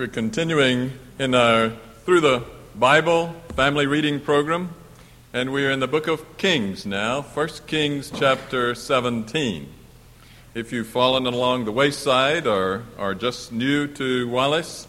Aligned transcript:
We're 0.00 0.06
continuing 0.06 0.92
in 1.18 1.34
our 1.34 1.74
Through 2.06 2.22
the 2.22 2.44
Bible 2.74 3.36
family 3.54 3.86
reading 3.86 4.18
program, 4.18 4.70
and 5.34 5.52
we're 5.52 5.70
in 5.70 5.80
the 5.80 5.86
book 5.86 6.06
of 6.06 6.38
Kings 6.38 6.86
now, 6.86 7.20
1 7.20 7.48
Kings 7.66 8.10
chapter 8.10 8.74
17. 8.74 9.68
If 10.54 10.72
you've 10.72 10.86
fallen 10.86 11.26
along 11.26 11.66
the 11.66 11.72
wayside 11.72 12.46
or 12.46 12.84
are 12.96 13.14
just 13.14 13.52
new 13.52 13.86
to 13.88 14.26
Wallace, 14.26 14.86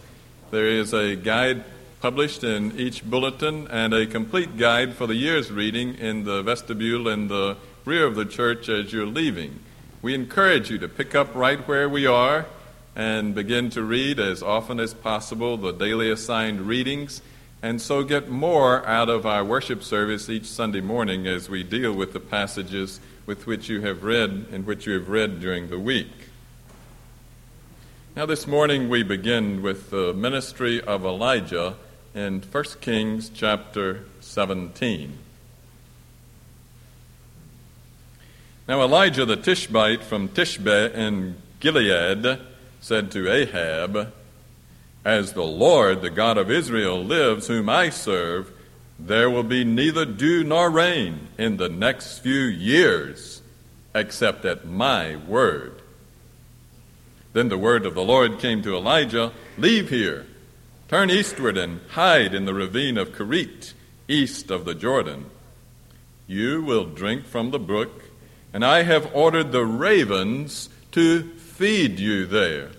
there 0.50 0.66
is 0.66 0.94
a 0.94 1.14
guide 1.14 1.62
published 2.00 2.42
in 2.42 2.80
each 2.80 3.04
bulletin 3.04 3.68
and 3.68 3.92
a 3.92 4.06
complete 4.06 4.56
guide 4.56 4.94
for 4.94 5.06
the 5.06 5.14
year's 5.14 5.52
reading 5.52 5.94
in 5.96 6.24
the 6.24 6.42
vestibule 6.42 7.06
in 7.06 7.28
the 7.28 7.58
rear 7.84 8.06
of 8.06 8.14
the 8.14 8.24
church 8.24 8.70
as 8.70 8.94
you're 8.94 9.04
leaving. 9.04 9.60
We 10.00 10.14
encourage 10.14 10.70
you 10.70 10.78
to 10.78 10.88
pick 10.88 11.14
up 11.14 11.34
right 11.34 11.60
where 11.68 11.86
we 11.86 12.06
are 12.06 12.46
and 12.94 13.34
begin 13.34 13.70
to 13.70 13.82
read 13.82 14.20
as 14.20 14.42
often 14.42 14.78
as 14.78 14.92
possible 14.94 15.56
the 15.56 15.72
daily 15.72 16.10
assigned 16.10 16.62
readings, 16.62 17.22
and 17.62 17.80
so 17.80 18.02
get 18.02 18.28
more 18.28 18.84
out 18.86 19.08
of 19.08 19.24
our 19.24 19.44
worship 19.44 19.82
service 19.82 20.28
each 20.28 20.46
Sunday 20.46 20.80
morning 20.80 21.26
as 21.26 21.48
we 21.48 21.62
deal 21.62 21.92
with 21.92 22.12
the 22.12 22.20
passages 22.20 23.00
with 23.24 23.46
which 23.46 23.68
you 23.68 23.80
have 23.80 24.02
read 24.02 24.46
and 24.52 24.66
which 24.66 24.86
you 24.86 24.94
have 24.94 25.08
read 25.08 25.40
during 25.40 25.70
the 25.70 25.78
week. 25.78 26.10
Now, 28.14 28.26
this 28.26 28.46
morning 28.46 28.90
we 28.90 29.02
begin 29.02 29.62
with 29.62 29.90
the 29.90 30.12
ministry 30.12 30.82
of 30.82 31.04
Elijah 31.04 31.76
in 32.14 32.42
1 32.42 32.64
Kings 32.80 33.30
chapter 33.30 34.04
17. 34.20 35.18
Now, 38.68 38.82
Elijah 38.82 39.24
the 39.24 39.36
Tishbite 39.36 40.02
from 40.02 40.28
Tishbe 40.28 40.92
in 40.94 41.36
Gilead 41.60 42.40
said 42.82 43.12
to 43.12 43.30
Ahab, 43.30 44.12
As 45.04 45.32
the 45.32 45.44
Lord, 45.44 46.02
the 46.02 46.10
God 46.10 46.36
of 46.36 46.50
Israel, 46.50 47.02
lives, 47.02 47.46
whom 47.46 47.68
I 47.68 47.90
serve, 47.90 48.52
there 48.98 49.30
will 49.30 49.44
be 49.44 49.64
neither 49.64 50.04
dew 50.04 50.42
nor 50.42 50.68
rain 50.68 51.28
in 51.38 51.56
the 51.56 51.68
next 51.68 52.18
few 52.18 52.40
years, 52.40 53.40
except 53.94 54.44
at 54.44 54.66
my 54.66 55.14
word. 55.14 55.80
Then 57.32 57.48
the 57.48 57.56
word 57.56 57.86
of 57.86 57.94
the 57.94 58.04
Lord 58.04 58.40
came 58.40 58.62
to 58.62 58.76
Elijah 58.76 59.32
Leave 59.56 59.88
here, 59.88 60.26
turn 60.88 61.08
eastward, 61.08 61.56
and 61.56 61.80
hide 61.90 62.34
in 62.34 62.46
the 62.46 62.54
ravine 62.54 62.98
of 62.98 63.12
Kerith, 63.12 63.74
east 64.08 64.50
of 64.50 64.64
the 64.64 64.74
Jordan. 64.74 65.26
You 66.26 66.62
will 66.62 66.84
drink 66.84 67.26
from 67.26 67.52
the 67.52 67.60
brook, 67.60 68.10
and 68.52 68.64
I 68.64 68.82
have 68.82 69.14
ordered 69.14 69.52
the 69.52 69.64
ravens 69.64 70.68
to 70.92 71.22
feed 71.62 72.00
you 72.00 72.26
there. 72.26 72.70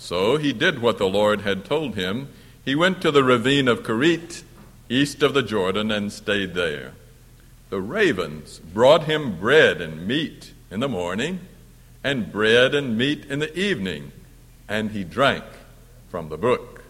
So 0.00 0.38
he 0.38 0.54
did 0.54 0.80
what 0.80 0.96
the 0.96 1.06
Lord 1.06 1.42
had 1.42 1.66
told 1.66 1.94
him. 1.94 2.30
He 2.64 2.74
went 2.74 3.02
to 3.02 3.10
the 3.10 3.22
ravine 3.22 3.68
of 3.68 3.82
Kerith, 3.82 4.42
east 4.88 5.22
of 5.22 5.34
the 5.34 5.42
Jordan, 5.42 5.90
and 5.90 6.10
stayed 6.10 6.54
there. 6.54 6.94
The 7.68 7.82
ravens 7.82 8.60
brought 8.60 9.04
him 9.04 9.38
bread 9.38 9.82
and 9.82 10.08
meat 10.08 10.54
in 10.70 10.80
the 10.80 10.88
morning, 10.88 11.40
and 12.02 12.32
bread 12.32 12.74
and 12.74 12.96
meat 12.96 13.26
in 13.26 13.40
the 13.40 13.56
evening, 13.56 14.10
and 14.66 14.92
he 14.92 15.04
drank 15.04 15.44
from 16.08 16.30
the 16.30 16.38
brook. 16.38 16.82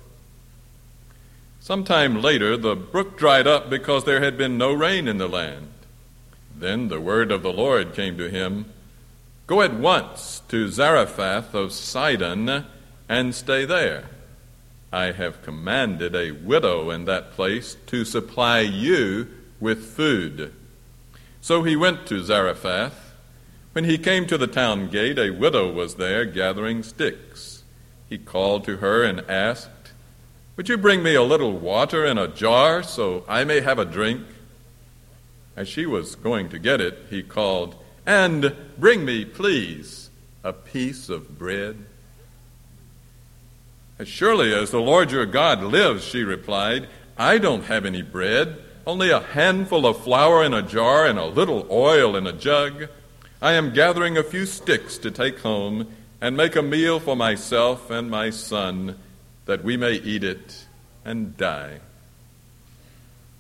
Sometime 1.59 2.23
later, 2.23 2.57
the 2.57 2.77
brook 2.77 3.19
dried 3.19 3.49
up 3.49 3.69
because 3.69 4.05
there 4.05 4.23
had 4.23 4.39
been 4.39 4.57
no 4.57 4.73
rain 4.73 5.09
in 5.09 5.19
the 5.19 5.29
land. 5.29 5.69
Then 6.57 6.87
the 6.87 7.01
word 7.01 7.33
of 7.33 7.43
the 7.43 7.53
Lord 7.53 7.93
came 7.93 8.17
to 8.19 8.31
him 8.31 8.67
Go 9.49 9.63
at 9.63 9.75
once 9.75 10.43
to 10.49 10.69
Zarephath 10.69 11.55
of 11.55 11.73
Sidon 11.73 12.67
and 13.11 13.35
stay 13.35 13.65
there. 13.65 14.05
I 14.93 15.11
have 15.11 15.43
commanded 15.43 16.15
a 16.15 16.31
widow 16.31 16.91
in 16.91 17.07
that 17.07 17.33
place 17.33 17.77
to 17.87 18.05
supply 18.05 18.61
you 18.61 19.27
with 19.59 19.85
food. 19.85 20.55
So 21.41 21.65
he 21.65 21.75
went 21.75 22.07
to 22.07 22.23
Zarephath. 22.23 23.13
When 23.73 23.85
he 23.85 23.99
came 23.99 24.29
to 24.29 24.39
the 24.39 24.47
town 24.47 24.91
gate, 24.91 25.19
a 25.19 25.31
widow 25.31 25.73
was 25.73 25.97
there 25.97 26.25
gathering 26.25 26.85
sticks. 26.85 27.65
He 28.09 28.17
called 28.17 28.63
to 28.65 28.77
her 28.77 29.03
and 29.03 29.29
asked, 29.29 29.91
Would 30.57 30.69
you 30.69 30.79
bring 30.79 31.03
me 31.03 31.17
a 31.17 31.23
little 31.23 31.59
water 31.59 32.07
in 32.07 32.17
a 32.17 32.29
jar 32.29 32.81
so 32.81 33.25
I 33.27 33.43
may 33.43 33.61
have 33.61 33.81
a 33.81 33.85
drink? 33.85 34.23
As 35.57 35.67
she 35.67 35.85
was 35.85 36.15
going 36.15 36.49
to 36.51 36.61
get 36.61 36.81
it, 36.81 37.07
he 37.11 37.25
called, 37.25 37.75
and 38.07 38.55
bring 38.79 39.05
me, 39.05 39.25
please, 39.25 40.11
a 40.45 40.53
piece 40.53 41.09
of 41.09 41.37
bread. 41.37 41.87
As 44.01 44.09
surely 44.09 44.55
as 44.55 44.71
the 44.71 44.81
Lord 44.81 45.11
your 45.11 45.27
God 45.27 45.63
lives, 45.63 46.07
she 46.07 46.25
replied, 46.25 46.89
I 47.19 47.37
don't 47.37 47.65
have 47.65 47.85
any 47.85 48.01
bread, 48.01 48.57
only 48.87 49.11
a 49.11 49.21
handful 49.21 49.85
of 49.85 50.03
flour 50.03 50.43
in 50.43 50.55
a 50.55 50.63
jar 50.63 51.05
and 51.05 51.19
a 51.19 51.27
little 51.27 51.69
oil 51.71 52.17
in 52.17 52.27
a 52.27 52.33
jug. 52.33 52.89
I 53.43 53.53
am 53.53 53.75
gathering 53.75 54.17
a 54.17 54.23
few 54.23 54.47
sticks 54.47 54.97
to 54.97 55.11
take 55.11 55.41
home 55.41 55.87
and 56.19 56.35
make 56.35 56.57
a 56.57 56.63
meal 56.63 56.99
for 56.99 57.15
myself 57.15 57.91
and 57.91 58.11
my 58.11 58.31
son, 58.31 58.99
that 59.45 59.63
we 59.63 59.77
may 59.77 59.93
eat 59.93 60.25
it 60.25 60.65
and 61.05 61.37
die. 61.37 61.81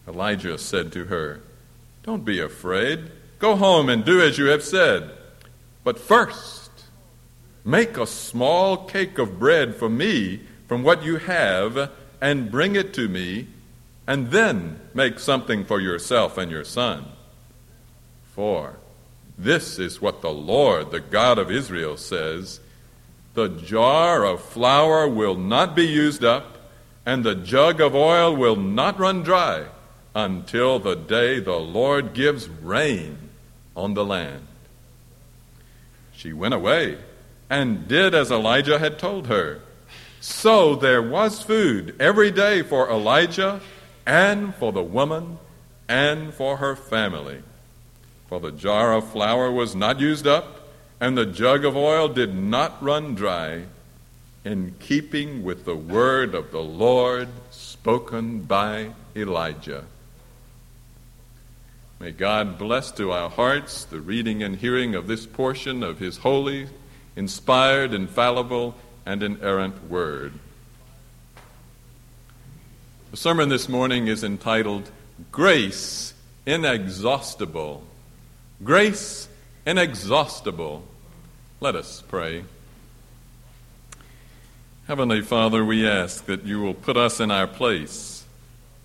Elijah 0.06 0.59
said 0.59 0.93
to 0.93 1.06
her, 1.06 1.41
Don't 2.03 2.26
be 2.26 2.38
afraid. 2.38 3.10
Go 3.38 3.56
home 3.56 3.88
and 3.88 4.04
do 4.04 4.20
as 4.20 4.37
you 4.37 4.49
have 4.49 4.62
said. 4.62 5.10
But 5.84 5.99
first, 5.99 6.70
make 7.65 7.97
a 7.97 8.06
small 8.06 8.76
cake 8.76 9.16
of 9.16 9.38
bread 9.38 9.75
for 9.75 9.88
me 9.88 10.41
from 10.70 10.84
what 10.84 11.03
you 11.03 11.16
have 11.16 11.91
and 12.20 12.48
bring 12.48 12.76
it 12.76 12.94
to 12.94 13.08
me, 13.08 13.48
and 14.06 14.31
then 14.31 14.78
make 14.94 15.19
something 15.19 15.64
for 15.64 15.81
yourself 15.81 16.38
and 16.38 16.48
your 16.48 16.62
son. 16.62 17.04
For 18.36 18.76
this 19.36 19.81
is 19.81 20.00
what 20.00 20.22
the 20.22 20.31
Lord, 20.31 20.92
the 20.92 21.00
God 21.00 21.41
of 21.41 21.50
Israel, 21.50 21.97
says 21.97 22.60
The 23.34 23.48
jar 23.48 24.25
of 24.25 24.44
flour 24.44 25.08
will 25.08 25.34
not 25.34 25.75
be 25.75 25.88
used 25.88 26.22
up, 26.22 26.58
and 27.04 27.25
the 27.25 27.34
jug 27.34 27.81
of 27.81 27.97
oil 27.97 28.37
will 28.37 28.54
not 28.54 28.97
run 28.97 29.25
dry 29.25 29.66
until 30.14 30.78
the 30.78 30.94
day 30.94 31.41
the 31.41 31.58
Lord 31.58 32.14
gives 32.14 32.48
rain 32.48 33.19
on 33.75 33.94
the 33.94 34.04
land. 34.04 34.47
She 36.12 36.32
went 36.32 36.54
away 36.54 36.98
and 37.50 37.88
did 37.88 38.14
as 38.14 38.31
Elijah 38.31 38.78
had 38.78 39.00
told 39.00 39.26
her. 39.26 39.62
So 40.20 40.75
there 40.75 41.03
was 41.03 41.42
food 41.42 41.97
every 41.98 42.31
day 42.31 42.62
for 42.62 42.91
Elijah 42.91 43.60
and 44.06 44.54
for 44.54 44.70
the 44.70 44.82
woman 44.82 45.38
and 45.88 46.34
for 46.34 46.58
her 46.58 46.76
family. 46.76 47.42
For 48.28 48.38
the 48.38 48.53
jar 48.53 48.92
of 48.92 49.10
flour 49.10 49.50
was 49.50 49.75
not 49.75 49.98
used 49.98 50.26
up, 50.26 50.69
and 51.00 51.16
the 51.16 51.26
jug 51.26 51.64
of 51.64 51.76
oil 51.76 52.06
did 52.08 52.34
not 52.34 52.82
run 52.82 53.14
dry, 53.14 53.64
in 54.44 54.75
keeping 54.78 55.42
with 55.42 55.64
the 55.64 55.76
word 55.76 56.34
of 56.34 56.50
the 56.50 56.62
Lord 56.62 57.28
spoken 57.50 58.41
by 58.42 58.91
Elijah. 59.16 59.84
May 61.98 62.12
God 62.12 62.56
bless 62.56 62.91
to 62.92 63.12
our 63.12 63.28
hearts 63.28 63.84
the 63.84 64.00
reading 64.00 64.42
and 64.42 64.56
hearing 64.56 64.94
of 64.94 65.06
this 65.06 65.26
portion 65.26 65.82
of 65.82 65.98
His 65.98 66.19
holy, 66.19 66.69
inspired, 67.16 67.92
infallible, 67.92 68.75
and 69.06 69.22
inerrant 69.22 69.88
Word. 69.88 70.33
The 73.11 73.16
sermon 73.16 73.49
this 73.49 73.69
morning 73.69 74.06
is 74.06 74.22
entitled 74.22 74.91
Grace 75.33 76.15
Inexhaustible. 76.47 77.83
Grace 78.62 79.28
Inexhaustible. 79.66 80.84
Let 81.61 81.75
us 81.75 82.03
pray. 82.06 82.44
Heavenly 84.87 85.23
Father, 85.23 85.64
we 85.64 85.87
ask 85.87 86.26
that 86.26 86.44
you 86.44 86.61
will 86.61 86.75
put 86.75 86.97
us 86.97 87.20
in 87.20 87.31
our 87.31 87.47
place, 87.47 88.25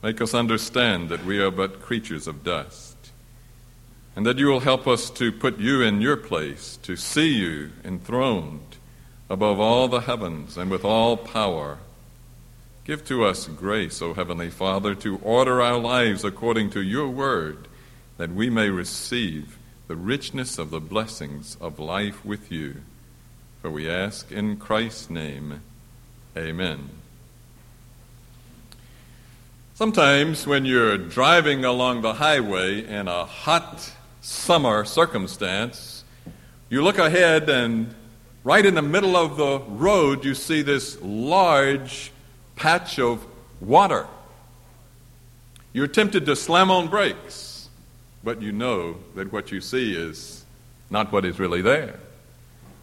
make 0.03 0.21
us 0.21 0.33
understand 0.33 1.09
that 1.09 1.25
we 1.25 1.39
are 1.39 1.51
but 1.51 1.81
creatures 1.81 2.27
of 2.27 2.43
dust 2.43 2.95
and 4.15 4.25
that 4.25 4.37
you 4.37 4.47
will 4.47 4.61
help 4.61 4.87
us 4.87 5.09
to 5.09 5.31
put 5.31 5.59
you 5.59 5.81
in 5.81 6.01
your 6.01 6.15
place, 6.15 6.77
to 6.83 6.95
see 6.95 7.33
you 7.33 7.71
enthroned 7.83 8.77
above 9.29 9.59
all 9.59 9.87
the 9.87 10.01
heavens 10.01 10.57
and 10.57 10.69
with 10.69 10.85
all 10.85 11.17
power. 11.17 11.77
Give 12.83 13.03
to 13.05 13.25
us 13.25 13.47
grace, 13.47 14.01
O 14.01 14.13
Heavenly 14.13 14.49
Father, 14.49 14.93
to 14.95 15.17
order 15.17 15.61
our 15.61 15.79
lives 15.79 16.23
according 16.23 16.69
to 16.71 16.81
your 16.81 17.09
word, 17.09 17.67
that 18.17 18.31
we 18.31 18.49
may 18.49 18.69
receive 18.69 19.57
the 19.87 19.95
richness 19.95 20.57
of 20.57 20.69
the 20.69 20.79
blessings 20.79 21.57
of 21.59 21.79
life 21.79 22.23
with 22.23 22.51
you. 22.51 22.81
For 23.61 23.71
we 23.71 23.89
ask 23.89 24.31
in 24.31 24.57
Christ's 24.57 25.09
name, 25.09 25.61
Amen. 26.37 26.89
Sometimes 29.73 30.45
when 30.45 30.65
you're 30.65 30.97
driving 30.97 31.65
along 31.65 32.01
the 32.01 32.13
highway 32.13 32.85
in 32.85 33.07
a 33.07 33.25
hot 33.25 33.91
summer 34.21 34.85
circumstance, 34.85 36.03
you 36.69 36.83
look 36.83 36.97
ahead 36.97 37.49
and 37.49 37.93
right 38.45 38.65
in 38.65 38.75
the 38.75 38.81
middle 38.81 39.17
of 39.17 39.35
the 39.35 39.59
road, 39.67 40.23
you 40.23 40.35
see 40.35 40.61
this 40.61 40.97
large 41.01 42.11
patch 42.55 42.99
of 42.99 43.25
water. 43.59 44.07
You're 45.73 45.87
tempted 45.87 46.25
to 46.27 46.35
slam 46.37 46.71
on 46.71 46.87
brakes, 46.87 47.67
but 48.23 48.41
you 48.41 48.53
know 48.53 48.97
that 49.15 49.33
what 49.33 49.51
you 49.51 49.59
see 49.59 49.93
is 49.93 50.45
not 50.89 51.11
what 51.11 51.25
is 51.25 51.39
really 51.39 51.61
there. 51.61 51.99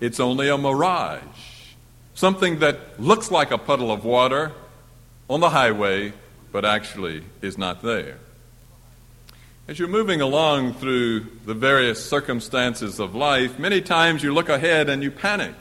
It's 0.01 0.19
only 0.19 0.49
a 0.49 0.59
mirage, 0.59 1.23
something 2.15 2.59
that 2.59 3.01
looks 3.01 3.31
like 3.31 3.53
a 3.53 3.57
puddle 3.57 3.93
of 3.93 4.05
water 4.05 4.53
on 5.31 5.39
the 5.39 5.51
highway, 5.51 6.13
but 6.51 6.65
actually 6.65 7.23
is 7.41 7.57
not 7.57 7.83
there. 7.83 8.19
As 9.69 9.79
you're 9.79 9.87
moving 9.87 10.21
along 10.21 10.75
through 10.75 11.21
the 11.47 11.55
various 11.55 12.05
circumstances 12.05 12.99
of 12.99 13.15
life, 13.15 13.61
many 13.61 13.81
times 13.81 14.21
you 14.21 14.35
look 14.35 14.49
ahead 14.49 14.89
and 14.89 15.05
you 15.05 15.11
panic. 15.13 15.55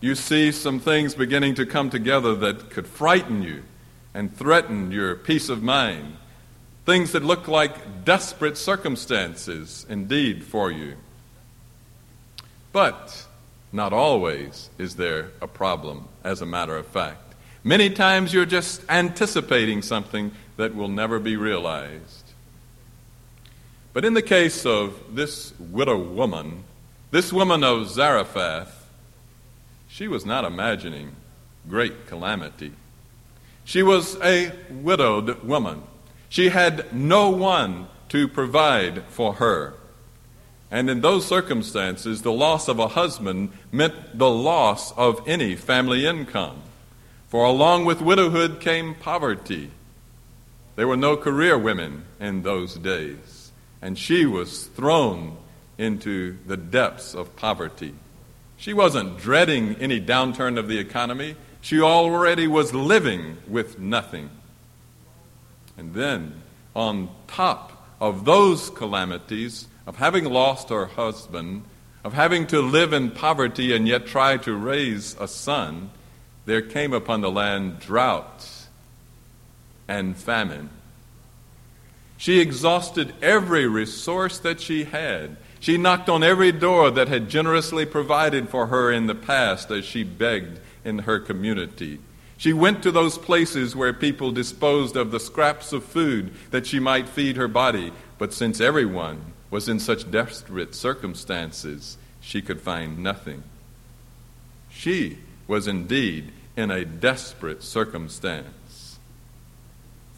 You 0.00 0.14
see 0.14 0.50
some 0.50 0.80
things 0.80 1.14
beginning 1.14 1.54
to 1.56 1.66
come 1.66 1.90
together 1.90 2.34
that 2.36 2.70
could 2.70 2.86
frighten 2.86 3.42
you 3.42 3.62
and 4.14 4.34
threaten 4.34 4.90
your 4.90 5.16
peace 5.16 5.50
of 5.50 5.62
mind. 5.62 6.16
Things 6.86 7.12
that 7.12 7.22
look 7.22 7.46
like 7.46 8.06
desperate 8.06 8.56
circumstances 8.56 9.84
indeed 9.86 10.42
for 10.42 10.70
you. 10.70 10.94
But 12.72 13.26
not 13.70 13.92
always 13.92 14.70
is 14.78 14.96
there 14.96 15.30
a 15.42 15.46
problem, 15.46 16.08
as 16.24 16.40
a 16.40 16.46
matter 16.46 16.76
of 16.78 16.86
fact. 16.86 17.34
Many 17.62 17.90
times 17.90 18.32
you're 18.32 18.46
just 18.46 18.80
anticipating 18.88 19.82
something 19.82 20.32
that 20.56 20.74
will 20.74 20.88
never 20.88 21.18
be 21.18 21.36
realized. 21.36 22.23
But 23.94 24.04
in 24.04 24.12
the 24.12 24.22
case 24.22 24.66
of 24.66 25.14
this 25.14 25.58
widow 25.58 25.96
woman, 25.96 26.64
this 27.12 27.32
woman 27.32 27.64
of 27.64 27.88
Zarephath, 27.88 28.90
she 29.88 30.08
was 30.08 30.26
not 30.26 30.44
imagining 30.44 31.12
great 31.68 32.06
calamity. 32.06 32.72
She 33.64 33.84
was 33.84 34.20
a 34.20 34.52
widowed 34.68 35.44
woman. 35.44 35.84
She 36.28 36.48
had 36.48 36.92
no 36.92 37.30
one 37.30 37.86
to 38.08 38.26
provide 38.26 39.04
for 39.04 39.34
her. 39.34 39.74
And 40.72 40.90
in 40.90 41.00
those 41.00 41.24
circumstances, 41.24 42.22
the 42.22 42.32
loss 42.32 42.66
of 42.66 42.80
a 42.80 42.88
husband 42.88 43.52
meant 43.70 44.18
the 44.18 44.28
loss 44.28 44.90
of 44.98 45.22
any 45.26 45.54
family 45.54 46.04
income. 46.04 46.62
For 47.28 47.44
along 47.44 47.84
with 47.84 48.02
widowhood 48.02 48.60
came 48.60 48.96
poverty. 48.96 49.70
There 50.74 50.88
were 50.88 50.96
no 50.96 51.16
career 51.16 51.56
women 51.56 52.04
in 52.18 52.42
those 52.42 52.74
days, 52.74 53.43
and 53.84 53.98
she 53.98 54.24
was 54.24 54.64
thrown 54.68 55.36
into 55.76 56.38
the 56.46 56.56
depths 56.56 57.14
of 57.14 57.36
poverty. 57.36 57.94
She 58.56 58.72
wasn't 58.72 59.18
dreading 59.18 59.76
any 59.76 60.00
downturn 60.00 60.58
of 60.58 60.68
the 60.68 60.78
economy, 60.78 61.36
she 61.60 61.82
already 61.82 62.48
was 62.48 62.72
living 62.72 63.36
with 63.46 63.78
nothing. 63.78 64.30
And 65.76 65.92
then, 65.92 66.42
on 66.74 67.10
top 67.26 67.86
of 68.00 68.24
those 68.24 68.70
calamities, 68.70 69.66
of 69.86 69.96
having 69.96 70.24
lost 70.24 70.70
her 70.70 70.86
husband, 70.86 71.64
of 72.04 72.14
having 72.14 72.46
to 72.48 72.62
live 72.62 72.94
in 72.94 73.10
poverty 73.10 73.76
and 73.76 73.86
yet 73.86 74.06
try 74.06 74.38
to 74.38 74.54
raise 74.54 75.14
a 75.20 75.28
son, 75.28 75.90
there 76.46 76.62
came 76.62 76.94
upon 76.94 77.20
the 77.20 77.30
land 77.30 77.80
drought 77.80 78.48
and 79.86 80.16
famine. 80.16 80.70
She 82.24 82.40
exhausted 82.40 83.12
every 83.20 83.66
resource 83.66 84.38
that 84.38 84.58
she 84.58 84.84
had. 84.84 85.36
She 85.60 85.76
knocked 85.76 86.08
on 86.08 86.22
every 86.22 86.52
door 86.52 86.90
that 86.90 87.08
had 87.08 87.28
generously 87.28 87.84
provided 87.84 88.48
for 88.48 88.68
her 88.68 88.90
in 88.90 89.08
the 89.08 89.14
past 89.14 89.70
as 89.70 89.84
she 89.84 90.04
begged 90.04 90.58
in 90.86 91.00
her 91.00 91.20
community. 91.20 91.98
She 92.38 92.54
went 92.54 92.82
to 92.82 92.90
those 92.90 93.18
places 93.18 93.76
where 93.76 93.92
people 93.92 94.32
disposed 94.32 94.96
of 94.96 95.10
the 95.10 95.20
scraps 95.20 95.74
of 95.74 95.84
food 95.84 96.32
that 96.50 96.66
she 96.66 96.80
might 96.80 97.10
feed 97.10 97.36
her 97.36 97.46
body, 97.46 97.92
but 98.16 98.32
since 98.32 98.58
everyone 98.58 99.34
was 99.50 99.68
in 99.68 99.78
such 99.78 100.10
desperate 100.10 100.74
circumstances, 100.74 101.98
she 102.22 102.40
could 102.40 102.62
find 102.62 103.00
nothing. 103.00 103.42
She 104.70 105.18
was 105.46 105.68
indeed 105.68 106.32
in 106.56 106.70
a 106.70 106.86
desperate 106.86 107.62
circumstance. 107.62 108.63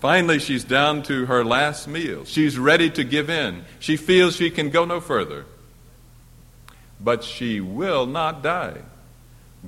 Finally, 0.06 0.38
she's 0.38 0.62
down 0.62 1.02
to 1.02 1.26
her 1.26 1.44
last 1.44 1.88
meal. 1.88 2.24
She's 2.24 2.56
ready 2.56 2.88
to 2.90 3.02
give 3.02 3.28
in. 3.28 3.64
She 3.80 3.96
feels 3.96 4.36
she 4.36 4.52
can 4.52 4.70
go 4.70 4.84
no 4.84 5.00
further. 5.00 5.46
But 7.00 7.24
she 7.24 7.60
will 7.60 8.06
not 8.06 8.40
die. 8.40 8.82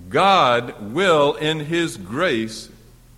God 0.08 0.92
will, 0.94 1.34
in 1.34 1.58
His 1.58 1.96
grace, 1.96 2.68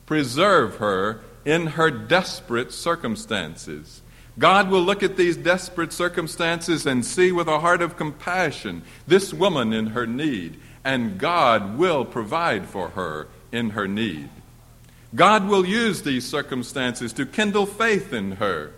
preserve 0.06 0.76
her 0.76 1.20
in 1.44 1.66
her 1.66 1.90
desperate 1.90 2.72
circumstances. 2.72 4.00
God 4.38 4.70
will 4.70 4.80
look 4.80 5.02
at 5.02 5.18
these 5.18 5.36
desperate 5.36 5.92
circumstances 5.92 6.86
and 6.86 7.04
see 7.04 7.32
with 7.32 7.48
a 7.48 7.60
heart 7.60 7.82
of 7.82 7.98
compassion 7.98 8.80
this 9.06 9.34
woman 9.34 9.74
in 9.74 9.88
her 9.88 10.06
need 10.06 10.58
and 10.82 11.18
God 11.18 11.76
will 11.76 12.06
provide 12.06 12.64
for 12.64 12.88
her 12.88 13.28
in 13.52 13.68
her 13.70 13.86
need. 13.86 14.30
God 15.14 15.48
will 15.48 15.66
use 15.66 16.02
these 16.02 16.26
circumstances 16.26 17.12
to 17.14 17.26
kindle 17.26 17.66
faith 17.66 18.12
in 18.12 18.32
her 18.32 18.72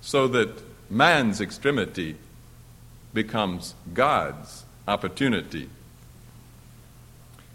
so 0.00 0.28
that 0.28 0.62
man's 0.88 1.40
extremity 1.40 2.16
becomes 3.12 3.74
God's 3.92 4.64
opportunity. 4.88 5.68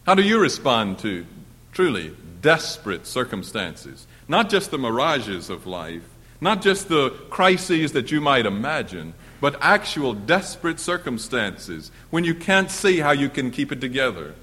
How 0.05 0.15
do 0.15 0.21
you 0.21 0.39
respond 0.39 0.99
to 0.99 1.25
truly 1.71 2.15
desperate 2.41 3.07
circumstances? 3.07 4.05
Not 4.27 4.49
just 4.49 4.71
the 4.71 4.77
mirages 4.77 5.49
of 5.49 5.65
life, 5.65 6.03
not 6.39 6.61
just 6.61 6.89
the 6.89 7.11
crises 7.29 7.91
that 7.93 8.11
you 8.11 8.19
might 8.19 8.45
imagine, 8.45 9.13
but 9.39 9.57
actual 9.61 10.13
desperate 10.13 10.79
circumstances 10.79 11.91
when 12.09 12.23
you 12.23 12.35
can't 12.35 12.69
see 12.69 12.99
how 12.99 13.11
you 13.11 13.29
can 13.29 13.51
keep 13.51 13.71
it 13.71 13.81
together. 13.81 14.35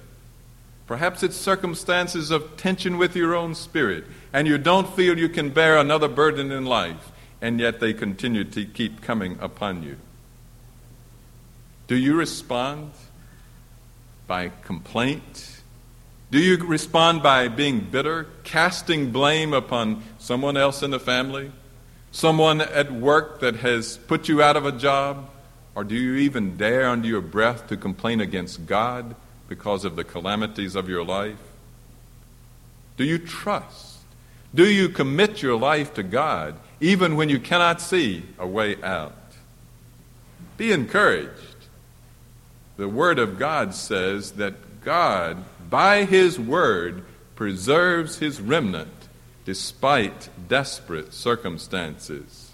Perhaps 0.88 1.22
it's 1.22 1.36
circumstances 1.36 2.30
of 2.30 2.56
tension 2.56 2.96
with 2.96 3.14
your 3.14 3.36
own 3.36 3.54
spirit, 3.54 4.04
and 4.32 4.48
you 4.48 4.56
don't 4.56 4.88
feel 4.96 5.18
you 5.18 5.28
can 5.28 5.50
bear 5.50 5.76
another 5.76 6.08
burden 6.08 6.50
in 6.50 6.64
life, 6.64 7.12
and 7.42 7.60
yet 7.60 7.78
they 7.78 7.92
continue 7.92 8.42
to 8.42 8.64
keep 8.64 9.02
coming 9.02 9.36
upon 9.38 9.82
you. 9.82 9.98
Do 11.88 11.94
you 11.94 12.16
respond 12.16 12.92
by 14.26 14.50
complaint? 14.64 15.60
Do 16.30 16.38
you 16.38 16.56
respond 16.56 17.22
by 17.22 17.48
being 17.48 17.80
bitter, 17.80 18.26
casting 18.42 19.10
blame 19.10 19.52
upon 19.52 20.02
someone 20.18 20.56
else 20.56 20.82
in 20.82 20.90
the 20.90 20.98
family? 20.98 21.52
Someone 22.12 22.62
at 22.62 22.90
work 22.90 23.40
that 23.40 23.56
has 23.56 23.98
put 23.98 24.26
you 24.26 24.42
out 24.42 24.56
of 24.56 24.64
a 24.64 24.72
job? 24.72 25.28
Or 25.74 25.84
do 25.84 25.94
you 25.94 26.14
even 26.14 26.56
dare 26.56 26.88
under 26.88 27.06
your 27.06 27.20
breath 27.20 27.66
to 27.68 27.76
complain 27.76 28.22
against 28.22 28.64
God 28.64 29.14
because 29.48 29.84
of 29.84 29.96
the 29.96 30.04
calamities 30.04 30.76
of 30.76 30.88
your 30.88 31.04
life? 31.04 31.38
Do 32.96 33.04
you 33.04 33.18
trust? 33.18 33.98
Do 34.54 34.68
you 34.68 34.88
commit 34.88 35.42
your 35.42 35.58
life 35.58 35.94
to 35.94 36.02
God 36.02 36.56
even 36.80 37.16
when 37.16 37.28
you 37.28 37.40
cannot 37.40 37.80
see 37.80 38.22
a 38.38 38.46
way 38.46 38.80
out? 38.82 39.14
Be 40.56 40.72
encouraged. 40.72 41.56
The 42.76 42.88
Word 42.88 43.18
of 43.18 43.38
God 43.38 43.74
says 43.74 44.32
that 44.32 44.84
God, 44.84 45.44
by 45.68 46.04
His 46.04 46.38
Word, 46.38 47.04
preserves 47.34 48.18
His 48.18 48.40
remnant 48.40 49.08
despite 49.44 50.28
desperate 50.48 51.12
circumstances. 51.12 52.52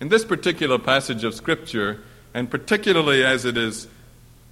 In 0.00 0.08
this 0.08 0.24
particular 0.24 0.78
passage 0.78 1.24
of 1.24 1.34
Scripture, 1.34 2.00
and 2.34 2.50
particularly 2.50 3.24
as 3.24 3.44
it 3.44 3.56
is 3.56 3.86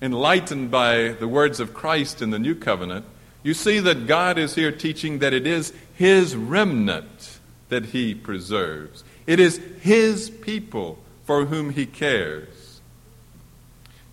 enlightened 0.03 0.71
by 0.71 1.11
the 1.13 1.29
words 1.29 1.61
of 1.61 1.73
Christ 1.73 2.21
in 2.21 2.31
the 2.31 2.39
New 2.39 2.57
Covenant, 2.57 3.07
you 3.43 3.55
see 3.55 3.79
that 3.79 4.07
God 4.07 4.37
is 4.37 4.57
here 4.57 4.73
teaching 4.73 5.21
that 5.21 5.33
it 5.33 5.47
is 5.47 5.73
His 5.95 6.37
remnant 6.37 7.39
that 7.69 7.87
He 7.87 8.15
preserves. 8.15 9.05
It 9.27 9.41
is 9.41 9.59
His 9.81 10.29
people 10.29 10.99
for 11.25 11.47
whom 11.47 11.71
He 11.71 11.87
cares. 11.87 12.81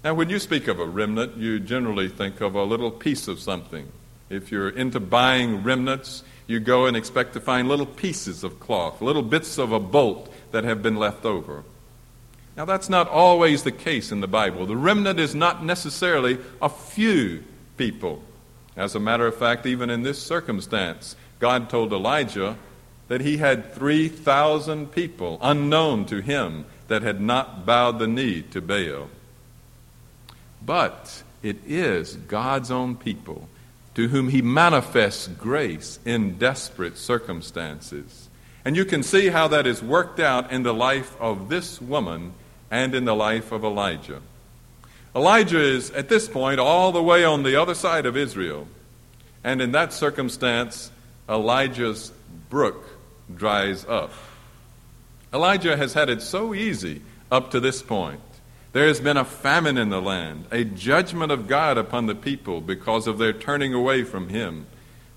Now, 0.04 0.14
when 0.14 0.30
you 0.30 0.40
speak 0.40 0.68
of 0.68 0.80
a 0.80 0.86
remnant, 0.86 1.36
you 1.38 1.60
generally 1.60 2.08
think 2.08 2.40
of 2.40 2.56
a 2.56 2.64
little 2.64 2.92
piece 2.92 3.28
of 3.28 3.40
something. 3.40 3.92
If 4.30 4.52
you're 4.52 4.70
into 4.70 5.00
buying 5.00 5.64
remnants, 5.64 6.24
you 6.48 6.60
go 6.60 6.86
and 6.86 6.96
expect 6.96 7.34
to 7.34 7.42
find 7.42 7.68
little 7.68 7.86
pieces 7.86 8.44
of 8.44 8.60
cloth, 8.60 9.02
little 9.02 9.24
bits 9.24 9.58
of 9.58 9.72
a 9.72 9.80
bolt 9.80 10.32
that 10.52 10.64
have 10.64 10.82
been 10.82 10.96
left 10.96 11.26
over. 11.26 11.64
Now, 12.60 12.66
that's 12.66 12.90
not 12.90 13.08
always 13.08 13.64
the 13.64 13.72
case 13.72 14.12
in 14.12 14.20
the 14.20 14.28
Bible. 14.28 14.66
The 14.66 14.76
remnant 14.76 15.18
is 15.18 15.34
not 15.34 15.64
necessarily 15.64 16.40
a 16.62 16.68
few 16.68 17.46
people. 17.78 18.22
As 18.76 18.96
a 18.96 19.00
matter 19.00 19.26
of 19.26 19.38
fact, 19.38 19.66
even 19.66 19.90
in 19.90 20.04
this 20.04 20.22
circumstance, 20.22 21.16
God 21.40 21.70
told 21.70 21.94
Elijah 21.94 22.58
that 23.08 23.22
he 23.22 23.38
had 23.38 23.74
3,000 23.74 24.92
people 24.92 25.40
unknown 25.42 26.04
to 26.08 26.20
him 26.20 26.66
that 26.90 27.02
had 27.02 27.22
not 27.22 27.66
bowed 27.66 27.98
the 27.98 28.08
knee 28.08 28.42
to 28.52 28.60
Baal. 28.60 29.08
But 30.62 31.24
it 31.42 31.60
is 31.66 32.18
God's 32.18 32.72
own 32.72 32.98
people 32.98 33.48
to 33.96 34.10
whom 34.10 34.28
he 34.28 34.42
manifests 34.42 35.30
grace 35.30 35.98
in 36.04 36.38
desperate 36.38 36.98
circumstances. 36.98 38.28
And 38.66 38.76
you 38.76 38.84
can 38.84 39.02
see 39.02 39.30
how 39.30 39.48
that 39.48 39.66
is 39.66 39.82
worked 39.82 40.20
out 40.20 40.52
in 40.52 40.64
the 40.64 40.74
life 40.74 41.16
of 41.22 41.48
this 41.48 41.82
woman 41.82 42.34
and 42.72 42.94
in 42.94 43.06
the 43.06 43.16
life 43.16 43.52
of 43.52 43.64
Elijah. 43.64 44.22
Elijah 45.16 45.60
is, 45.60 45.90
at 45.92 46.10
this 46.10 46.28
point, 46.28 46.60
all 46.60 46.92
the 46.92 47.02
way 47.02 47.24
on 47.24 47.44
the 47.44 47.60
other 47.60 47.74
side 47.74 48.06
of 48.06 48.16
Israel. 48.16 48.68
And 49.44 49.62
in 49.62 49.72
that 49.72 49.92
circumstance, 49.94 50.92
Elijah's 51.28 52.12
brook 52.50 52.86
dries 53.36 53.86
up. 53.86 54.12
Elijah 55.34 55.78
has 55.78 55.94
had 55.94 56.10
it 56.10 56.22
so 56.22 56.54
easy 56.54 57.02
up 57.32 57.52
to 57.52 57.60
this 57.60 57.82
point. 57.82 58.22
There 58.72 58.88
has 58.88 59.00
been 59.00 59.18
a 59.18 59.26
famine 59.26 59.78
in 59.78 59.90
the 59.90 60.02
land, 60.02 60.46
a 60.52 60.64
judgment 60.64 61.32
of 61.32 61.48
God 61.48 61.78
upon 61.78 62.06
the 62.06 62.16
people 62.16 62.62
because 62.62 63.08
of 63.08 63.18
their 63.18 63.34
turning 63.34 63.74
away 63.74 64.04
from 64.04 64.30
Him. 64.30 64.68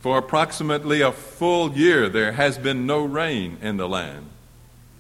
For 0.01 0.19
approximately 0.19 1.01
a 1.01 1.13
full 1.13 1.73
year, 1.73 2.09
there 2.09 2.33
has 2.33 2.59
been 2.59 2.87
no 2.87 3.05
rain 3.05 3.59
in 3.61 3.77
the 3.77 3.89
land. 3.89 4.27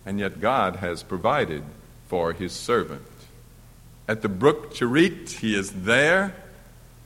And 0.04 0.18
yet, 0.18 0.40
God 0.40 0.76
has 0.76 1.02
provided 1.02 1.64
for 2.12 2.34
His 2.34 2.52
servant. 2.52 3.06
At 4.06 4.20
the 4.20 4.28
brook 4.28 4.74
Cherith, 4.74 5.38
He 5.38 5.54
is 5.54 5.70
there, 5.70 6.34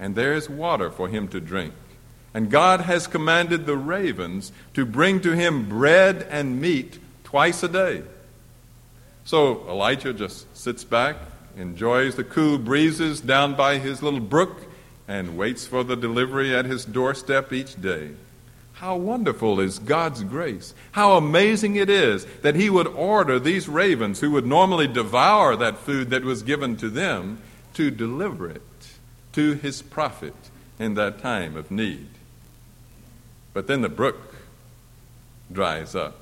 and 0.01 0.17
there 0.17 0.35
is 0.35 0.51
water 0.51 0.91
for 0.91 1.09
him 1.09 1.29
to 1.29 1.41
drink. 1.41 1.75
And 2.35 2.51
God 2.51 2.81
has 2.81 3.07
commanded 3.07 3.67
the 3.67 3.77
ravens 3.77 4.51
to 4.75 4.85
bring 4.85 5.21
to 5.21 5.31
him 5.31 5.69
bread 5.69 6.27
and 6.29 6.61
meat 6.61 6.99
twice 7.23 7.63
a 7.63 7.69
day. 7.69 8.03
So 9.25 9.65
Elijah 9.69 10.13
just 10.13 10.57
sits 10.57 10.83
back, 10.83 11.19
enjoys 11.57 12.17
the 12.17 12.25
cool 12.25 12.59
breezes 12.59 13.21
down 13.21 13.55
by 13.55 13.79
his 13.79 14.03
little 14.03 14.19
brook, 14.19 14.63
and 15.07 15.39
waits 15.39 15.69
for 15.69 15.85
the 15.85 15.95
delivery 15.95 16.53
at 16.53 16.65
his 16.65 16.85
doorstep 16.85 17.53
each 17.53 17.81
day. 17.81 18.11
How 18.77 18.97
wonderful 18.97 19.59
is 19.59 19.79
God's 19.79 20.23
grace. 20.23 20.75
How 20.93 21.17
amazing 21.17 21.77
it 21.77 21.89
is 21.89 22.27
that 22.43 22.55
He 22.55 22.69
would 22.69 22.87
order 22.87 23.41
these 23.41 23.71
ravens, 23.71 24.21
who 24.21 24.33
would 24.33 24.47
normally 24.47 24.87
devour 24.87 25.57
that 25.57 25.79
food 25.79 26.11
that 26.11 26.25
was 26.25 26.43
given 26.43 26.77
to 26.77 26.91
them, 26.91 27.39
to 27.73 27.91
deliver 27.91 28.51
it 28.51 28.63
to 29.33 29.55
His 29.55 29.81
prophet 29.81 30.35
in 30.79 30.93
that 30.95 31.21
time 31.21 31.57
of 31.57 31.71
need. 31.71 32.09
But 33.55 33.67
then 33.67 33.81
the 33.81 33.89
brook 33.89 34.35
dries 35.51 35.95
up. 35.95 36.21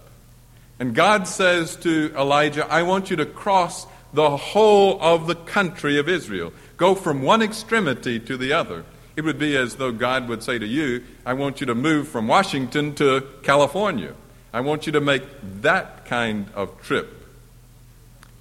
And 0.78 0.94
God 0.94 1.26
says 1.26 1.74
to 1.78 2.14
Elijah, 2.16 2.72
I 2.72 2.84
want 2.84 3.10
you 3.10 3.16
to 3.16 3.26
cross 3.26 3.84
the 4.12 4.36
whole 4.36 5.02
of 5.02 5.26
the 5.26 5.34
country 5.34 5.98
of 5.98 6.08
Israel. 6.08 6.52
Go 6.76 6.94
from 6.94 7.22
one 7.22 7.42
extremity 7.42 8.20
to 8.20 8.36
the 8.36 8.52
other. 8.52 8.84
It 9.16 9.24
would 9.24 9.38
be 9.38 9.56
as 9.56 9.76
though 9.76 9.92
God 9.92 10.28
would 10.28 10.42
say 10.42 10.58
to 10.58 10.66
you, 10.66 11.04
I 11.24 11.34
want 11.34 11.60
you 11.60 11.66
to 11.66 11.74
move 11.74 12.08
from 12.08 12.26
Washington 12.26 12.94
to 12.96 13.26
California. 13.42 14.14
I 14.52 14.60
want 14.60 14.86
you 14.86 14.92
to 14.92 15.00
make 15.00 15.22
that 15.62 16.04
kind 16.06 16.46
of 16.54 16.80
trip. 16.82 17.26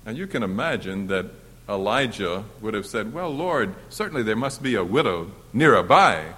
Now 0.05 0.11
you 0.11 0.27
can 0.27 0.43
imagine 0.43 1.07
that 1.07 1.27
Elijah 1.69 2.43
would 2.61 2.73
have 2.73 2.85
said, 2.85 3.13
Well, 3.13 3.29
Lord, 3.29 3.75
certainly 3.89 4.23
there 4.23 4.35
must 4.35 4.61
be 4.61 4.75
a 4.75 4.83
widow 4.83 5.31
nearby. 5.53 6.33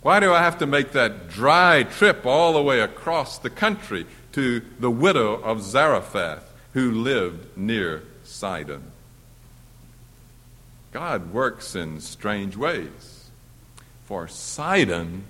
Why 0.00 0.18
do 0.18 0.32
I 0.32 0.40
have 0.40 0.58
to 0.58 0.66
make 0.66 0.92
that 0.92 1.28
dry 1.28 1.84
trip 1.84 2.26
all 2.26 2.52
the 2.52 2.62
way 2.62 2.80
across 2.80 3.38
the 3.38 3.50
country 3.50 4.06
to 4.32 4.62
the 4.80 4.90
widow 4.90 5.34
of 5.34 5.62
Zarephath 5.62 6.52
who 6.72 6.90
lived 6.90 7.56
near 7.56 8.02
Sidon? 8.24 8.90
God 10.92 11.32
works 11.32 11.76
in 11.76 12.00
strange 12.00 12.56
ways. 12.56 13.21
For 14.12 14.28
Sidon 14.28 15.24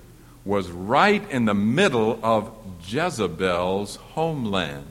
was 0.45 0.69
right 0.69 1.23
in 1.31 1.45
the 1.45 1.55
middle 1.55 2.19
of 2.21 2.51
Jezebel's 2.85 3.95
homeland. 3.95 4.89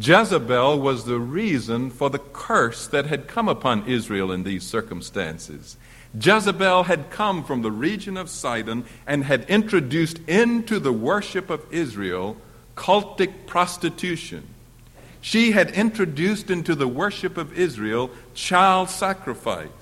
Jezebel 0.00 0.80
was 0.80 1.04
the 1.04 1.18
reason 1.18 1.90
for 1.90 2.08
the 2.08 2.18
curse 2.18 2.86
that 2.86 3.04
had 3.04 3.28
come 3.28 3.46
upon 3.46 3.86
Israel 3.86 4.32
in 4.32 4.44
these 4.44 4.64
circumstances. 4.64 5.76
Jezebel 6.18 6.84
had 6.84 7.10
come 7.10 7.44
from 7.44 7.60
the 7.60 7.70
region 7.70 8.16
of 8.16 8.30
Sidon 8.30 8.86
and 9.06 9.24
had 9.24 9.44
introduced 9.50 10.20
into 10.26 10.78
the 10.78 10.94
worship 10.94 11.50
of 11.50 11.70
Israel 11.70 12.38
cultic 12.74 13.46
prostitution. 13.46 14.44
She 15.20 15.52
had 15.52 15.72
introduced 15.72 16.48
into 16.48 16.74
the 16.74 16.88
worship 16.88 17.36
of 17.36 17.52
Israel 17.52 18.10
child 18.32 18.88
sacrifice. 18.88 19.81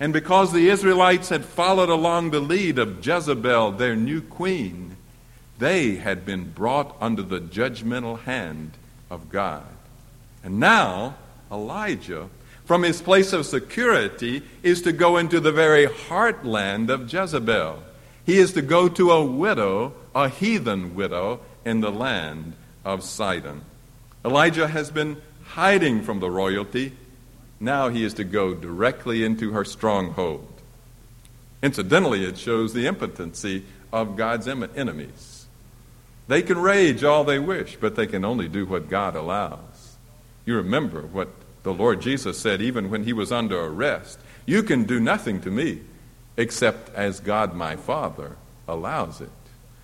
And 0.00 0.12
because 0.12 0.52
the 0.52 0.68
Israelites 0.68 1.28
had 1.28 1.44
followed 1.44 1.88
along 1.88 2.30
the 2.30 2.40
lead 2.40 2.78
of 2.78 3.04
Jezebel, 3.04 3.72
their 3.72 3.96
new 3.96 4.20
queen, 4.20 4.96
they 5.58 5.96
had 5.96 6.24
been 6.24 6.50
brought 6.50 6.96
under 7.00 7.22
the 7.22 7.40
judgmental 7.40 8.20
hand 8.20 8.72
of 9.10 9.28
God. 9.28 9.66
And 10.44 10.60
now, 10.60 11.16
Elijah 11.50 12.28
from 12.64 12.82
his 12.82 13.00
place 13.00 13.32
of 13.32 13.46
security 13.46 14.42
is 14.62 14.82
to 14.82 14.92
go 14.92 15.16
into 15.16 15.40
the 15.40 15.50
very 15.50 15.86
heartland 15.86 16.90
of 16.90 17.10
Jezebel. 17.10 17.82
He 18.26 18.36
is 18.36 18.52
to 18.52 18.62
go 18.62 18.90
to 18.90 19.10
a 19.10 19.24
widow, 19.24 19.94
a 20.14 20.28
heathen 20.28 20.94
widow, 20.94 21.40
in 21.64 21.80
the 21.80 21.90
land 21.90 22.52
of 22.84 23.02
Sidon. 23.02 23.62
Elijah 24.24 24.68
has 24.68 24.90
been 24.90 25.20
hiding 25.44 26.02
from 26.02 26.20
the 26.20 26.30
royalty. 26.30 26.92
Now 27.60 27.88
he 27.88 28.04
is 28.04 28.14
to 28.14 28.24
go 28.24 28.54
directly 28.54 29.24
into 29.24 29.52
her 29.52 29.64
stronghold. 29.64 30.60
Incidentally, 31.62 32.24
it 32.24 32.38
shows 32.38 32.72
the 32.72 32.86
impotency 32.86 33.64
of 33.92 34.16
God's 34.16 34.46
enemies. 34.46 35.46
They 36.28 36.42
can 36.42 36.58
rage 36.58 37.02
all 37.02 37.24
they 37.24 37.38
wish, 37.38 37.76
but 37.80 37.96
they 37.96 38.06
can 38.06 38.24
only 38.24 38.48
do 38.48 38.66
what 38.66 38.88
God 38.88 39.16
allows. 39.16 39.96
You 40.44 40.56
remember 40.56 41.02
what 41.02 41.30
the 41.62 41.74
Lord 41.74 42.00
Jesus 42.00 42.38
said, 42.38 42.62
even 42.62 42.90
when 42.90 43.04
he 43.04 43.12
was 43.12 43.32
under 43.32 43.60
arrest 43.60 44.18
You 44.46 44.62
can 44.62 44.84
do 44.84 44.98
nothing 44.98 45.42
to 45.42 45.50
me 45.50 45.82
except 46.38 46.94
as 46.94 47.20
God 47.20 47.54
my 47.54 47.76
Father 47.76 48.36
allows 48.66 49.20
it. 49.20 49.30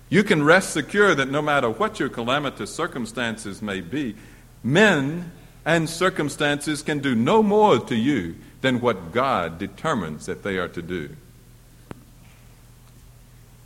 You 0.09 0.23
can 0.23 0.43
rest 0.43 0.71
secure 0.71 1.13
that 1.13 1.29
no 1.29 1.41
matter 1.41 1.69
what 1.69 1.99
your 1.99 2.09
calamitous 2.09 2.73
circumstances 2.73 3.61
may 3.61 3.81
be, 3.81 4.15
men 4.63 5.31
and 5.65 5.89
circumstances 5.89 6.83
can 6.83 6.99
do 6.99 7.15
no 7.15 7.41
more 7.41 7.79
to 7.79 7.95
you 7.95 8.35
than 8.61 8.79
what 8.79 9.11
God 9.11 9.57
determines 9.57 10.27
that 10.27 10.43
they 10.43 10.57
are 10.57 10.67
to 10.69 10.81
do. 10.81 11.15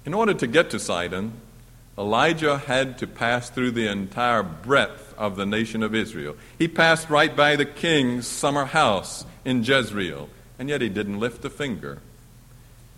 In 0.06 0.13
order 0.13 0.34
to 0.34 0.48
get 0.48 0.70
to 0.72 0.79
Sidon, 0.79 1.34
Elijah 1.98 2.58
had 2.58 2.98
to 3.00 3.06
pass 3.06 3.50
through 3.50 3.72
the 3.72 3.88
entire 3.88 4.41
breadth 4.41 5.13
of 5.18 5.36
the 5.36 5.46
nation 5.46 5.84
of 5.84 5.94
Israel. 5.94 6.38
He 6.58 6.70
passed 6.70 7.10
right 7.10 7.36
by 7.36 7.58
the 7.58 7.65
king's 7.65 8.25
summer 8.25 8.65
house 8.65 9.25
in 9.44 9.63
Jezreel, 9.63 10.29
and 10.58 10.70
yet 10.70 10.79
he 10.79 10.88
didn't 10.88 11.20
lift 11.20 11.44
a 11.44 11.50
finger. 11.50 12.00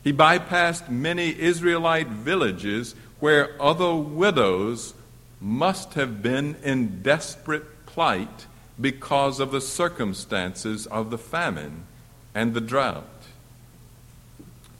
He 0.03 0.13
bypassed 0.13 0.89
many 0.89 1.37
Israelite 1.39 2.07
villages 2.07 2.93
where 3.19 3.59
other 3.59 3.95
widows 3.95 4.93
must 5.39 5.95
have 5.95 6.21
been 6.21 6.55
in 6.63 7.01
desperate 7.01 7.87
plight 7.87 8.45
because 8.81 9.39
of 9.39 9.51
the 9.51 9.61
circumstances 9.61 10.87
of 10.87 11.11
the 11.11 11.17
famine 11.17 11.85
and 12.33 12.53
the 12.53 12.61
drought. 12.61 13.05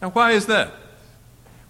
Now, 0.02 0.10
why 0.10 0.32
is 0.32 0.48
that? 0.48 0.74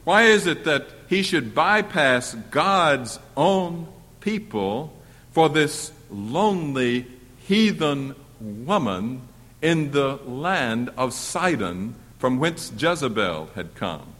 Why 0.04 0.24
is 0.24 0.48
it 0.48 0.64
that 0.64 0.88
he 1.08 1.22
should 1.22 1.54
bypass 1.54 2.34
God's 2.50 3.20
own 3.36 3.88
people 4.22 4.94
for 5.32 5.50
this 5.50 5.92
lonely 6.10 7.06
heathen 7.40 8.16
woman 8.40 9.22
in 9.62 9.92
the 9.92 10.20
land 10.26 10.90
of 10.98 11.14
Sidon 11.14 11.96
from 12.18 12.40
whence 12.40 12.72
Jezebel 12.78 13.50
had 13.56 13.76
come. 13.76 14.14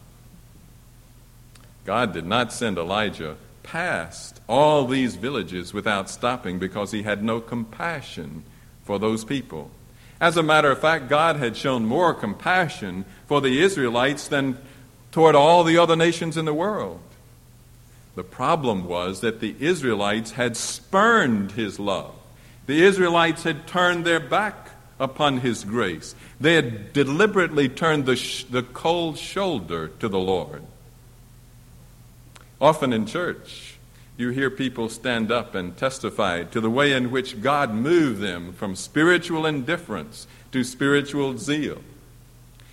God 1.86 2.12
did 2.12 2.26
not 2.26 2.52
send 2.52 2.78
Elijah 2.78 3.36
past 3.62 4.40
all 4.52 4.86
these 4.86 5.16
villages 5.16 5.72
without 5.72 6.10
stopping 6.10 6.58
because 6.58 6.92
he 6.92 7.04
had 7.04 7.24
no 7.24 7.40
compassion 7.40 8.44
for 8.84 8.98
those 8.98 9.24
people. 9.24 9.70
As 10.20 10.36
a 10.36 10.42
matter 10.42 10.70
of 10.70 10.78
fact, 10.78 11.08
God 11.08 11.36
had 11.36 11.56
shown 11.56 11.86
more 11.86 12.12
compassion 12.12 13.06
for 13.26 13.40
the 13.40 13.62
Israelites 13.62 14.28
than 14.28 14.58
toward 15.10 15.34
all 15.34 15.64
the 15.64 15.78
other 15.78 15.96
nations 15.96 16.36
in 16.36 16.44
the 16.44 16.52
world. 16.52 17.00
The 18.14 18.24
problem 18.24 18.84
was 18.86 19.22
that 19.22 19.40
the 19.40 19.56
Israelites 19.58 20.32
had 20.32 20.54
spurned 20.54 21.52
his 21.52 21.80
love. 21.80 22.14
The 22.66 22.82
Israelites 22.82 23.44
had 23.44 23.66
turned 23.66 24.04
their 24.04 24.20
back 24.20 24.72
upon 25.00 25.38
his 25.38 25.64
grace. 25.64 26.14
They 26.38 26.56
had 26.56 26.92
deliberately 26.92 27.70
turned 27.70 28.04
the, 28.04 28.16
sh- 28.16 28.44
the 28.44 28.62
cold 28.62 29.16
shoulder 29.16 29.88
to 29.88 30.10
the 30.10 30.20
Lord. 30.20 30.62
Often 32.60 32.92
in 32.92 33.06
church, 33.06 33.71
you 34.22 34.30
hear 34.30 34.50
people 34.50 34.88
stand 34.88 35.32
up 35.32 35.54
and 35.54 35.76
testify 35.76 36.44
to 36.44 36.60
the 36.60 36.70
way 36.70 36.92
in 36.92 37.10
which 37.10 37.42
God 37.42 37.74
moved 37.74 38.20
them 38.20 38.52
from 38.52 38.76
spiritual 38.76 39.44
indifference 39.44 40.26
to 40.52 40.62
spiritual 40.62 41.36
zeal. 41.36 41.82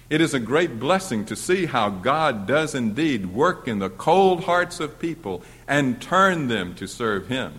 It 0.10 0.22
is 0.22 0.34
a 0.34 0.40
great 0.40 0.80
blessing 0.80 1.26
to 1.26 1.36
see 1.36 1.66
how 1.66 1.90
God 1.90 2.48
does 2.48 2.74
indeed 2.76 3.28
work 3.28 3.68
in 3.68 3.80
the 3.80 3.90
cold 3.90 4.46
hearts 4.46 4.80
of 4.80 5.00
people 5.00 5.44
and 5.68 6.02
turn 6.02 6.48
them 6.48 6.76
to 6.76 6.88
serve 6.88 7.28
Him. 7.28 7.54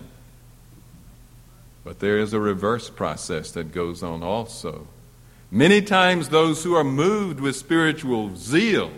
But 1.83 1.99
there 1.99 2.17
is 2.17 2.33
a 2.33 2.39
reverse 2.39 2.89
process 2.89 3.51
that 3.51 3.73
goes 3.73 4.03
on 4.03 4.23
also. 4.23 4.87
Many 5.49 5.81
times, 5.81 6.29
those 6.29 6.63
who 6.63 6.75
are 6.75 6.83
moved 6.83 7.41
with 7.41 7.55
spiritual 7.55 8.35
zeal 8.37 8.91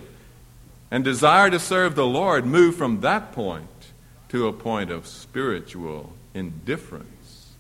and 0.92 1.04
desire 1.04 1.50
to 1.50 1.60
serve 1.60 1.96
the 1.96 2.06
Lord 2.06 2.46
move 2.46 2.76
from 2.76 3.02
that 3.02 3.32
point 3.32 3.68
to 4.34 4.48
a 4.48 4.52
point 4.52 4.90
of 4.90 5.06
spiritual 5.06 6.12
indifference, 6.34 7.52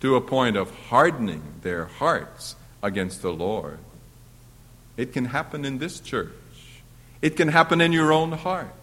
to 0.00 0.16
a 0.16 0.20
point 0.20 0.56
of 0.56 0.68
hardening 0.88 1.40
their 1.62 1.84
hearts 1.84 2.56
against 2.82 3.22
the 3.22 3.32
Lord. 3.32 3.78
It 4.96 5.12
can 5.12 5.26
happen 5.26 5.64
in 5.64 5.78
this 5.78 6.00
church, 6.00 6.32
it 7.22 7.36
can 7.36 7.46
happen 7.46 7.80
in 7.80 7.92
your 7.92 8.12
own 8.12 8.32
heart. 8.32 8.74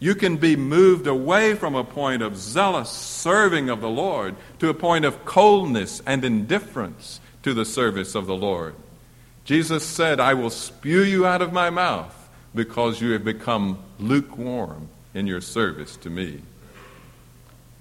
You 0.00 0.16
can 0.16 0.36
be 0.36 0.56
moved 0.56 1.06
away 1.06 1.54
from 1.54 1.76
a 1.76 1.84
point 1.84 2.22
of 2.22 2.36
zealous 2.36 2.90
serving 2.90 3.70
of 3.70 3.80
the 3.80 3.88
Lord 3.88 4.34
to 4.58 4.68
a 4.68 4.74
point 4.74 5.04
of 5.04 5.24
coldness 5.24 6.02
and 6.04 6.24
indifference 6.24 7.20
to 7.44 7.54
the 7.54 7.64
service 7.64 8.16
of 8.16 8.26
the 8.26 8.34
Lord. 8.34 8.74
Jesus 9.44 9.86
said, 9.86 10.18
I 10.18 10.34
will 10.34 10.50
spew 10.50 11.04
you 11.04 11.24
out 11.24 11.40
of 11.40 11.52
my 11.52 11.70
mouth 11.70 12.28
because 12.52 13.00
you 13.00 13.12
have 13.12 13.24
become 13.24 13.78
lukewarm 14.00 14.88
in 15.14 15.28
your 15.28 15.40
service 15.40 15.96
to 15.98 16.10
me. 16.10 16.42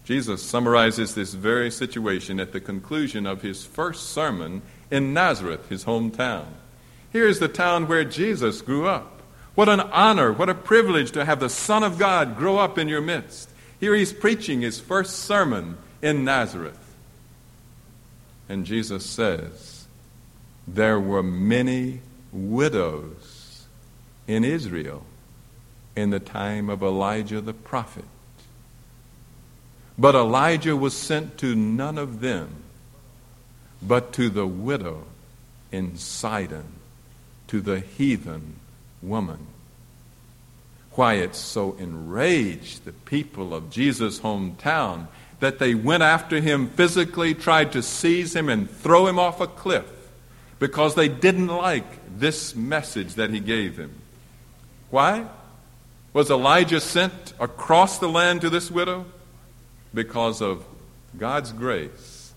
Jesus 0.04 0.44
summarizes 0.44 1.16
this 1.16 1.34
very 1.34 1.72
situation 1.72 2.40
at 2.40 2.52
the 2.52 2.60
conclusion 2.60 3.26
of 3.26 3.42
his 3.42 3.66
first 3.66 4.10
sermon 4.10 4.62
in 4.92 5.14
Nazareth, 5.14 5.70
his 5.70 5.86
hometown. 5.86 6.48
Here 7.12 7.28
is 7.28 7.40
the 7.40 7.48
town 7.48 7.88
where 7.88 8.04
Jesus 8.04 8.62
grew 8.62 8.88
up. 8.88 9.22
What 9.56 9.70
an 9.70 9.80
honor, 9.80 10.34
what 10.34 10.50
a 10.50 10.56
privilege 10.56 11.12
to 11.12 11.26
have 11.26 11.40
the 11.40 11.50
Son 11.50 11.84
of 11.84 12.00
God 12.00 12.38
grow 12.38 12.58
up 12.58 12.78
in 12.78 12.88
your 12.88 13.02
midst. 13.02 13.50
Here 13.80 13.96
he's 13.96 14.12
preaching 14.12 14.62
his 14.62 14.80
first 14.80 15.20
sermon 15.20 15.78
in 16.02 16.26
Nazareth. 16.26 16.80
And 18.50 18.66
Jesus 18.66 19.06
says, 19.06 19.86
There 20.68 21.00
were 21.00 21.24
many 21.24 22.02
widows 22.32 23.66
in 24.28 24.44
Israel 24.44 25.06
in 25.96 26.10
the 26.10 26.20
time 26.20 26.70
of 26.70 26.82
Elijah 26.82 27.40
the 27.40 27.54
prophet. 27.54 28.06
But 29.98 30.16
Elijah 30.16 30.76
was 30.76 30.96
sent 30.96 31.38
to 31.40 31.56
none 31.56 31.98
of 31.98 32.20
them, 32.20 32.50
but 33.82 34.14
to 34.14 34.30
the 34.30 34.48
widow 34.48 35.04
in 35.72 35.98
Sidon, 35.98 36.66
to 37.48 37.62
the 37.62 37.80
heathen 37.80 38.56
woman. 39.02 39.48
Why 40.94 41.16
it 41.16 41.36
so 41.36 41.74
enraged 41.80 42.86
the 42.86 42.94
people 42.94 43.54
of 43.54 43.70
Jesus' 43.70 44.20
hometown 44.20 45.08
that 45.40 45.60
they 45.60 45.76
went 45.76 46.04
after 46.04 46.40
him 46.40 46.70
physically, 46.70 47.34
tried 47.34 47.72
to 47.74 47.84
seize 47.84 48.36
him 48.36 48.48
and 48.48 48.70
throw 48.70 49.08
him 49.08 49.20
off 49.20 49.42
a 49.42 49.48
cliff 49.48 49.86
because 50.60 50.96
they 50.96 51.10
didn't 51.10 51.48
like 51.48 52.18
this 52.18 52.56
message 52.56 53.16
that 53.16 53.32
he 53.32 53.40
gave 53.42 53.78
him. 53.78 53.92
Why? 54.90 55.26
Was 56.14 56.32
Elijah 56.32 56.80
sent 56.80 57.34
across 57.40 57.98
the 57.98 58.08
land 58.08 58.42
to 58.42 58.50
this 58.50 58.72
widow? 58.72 59.06
Because 59.94 60.42
of 60.42 60.66
God's 61.18 61.52
grace 61.52 62.34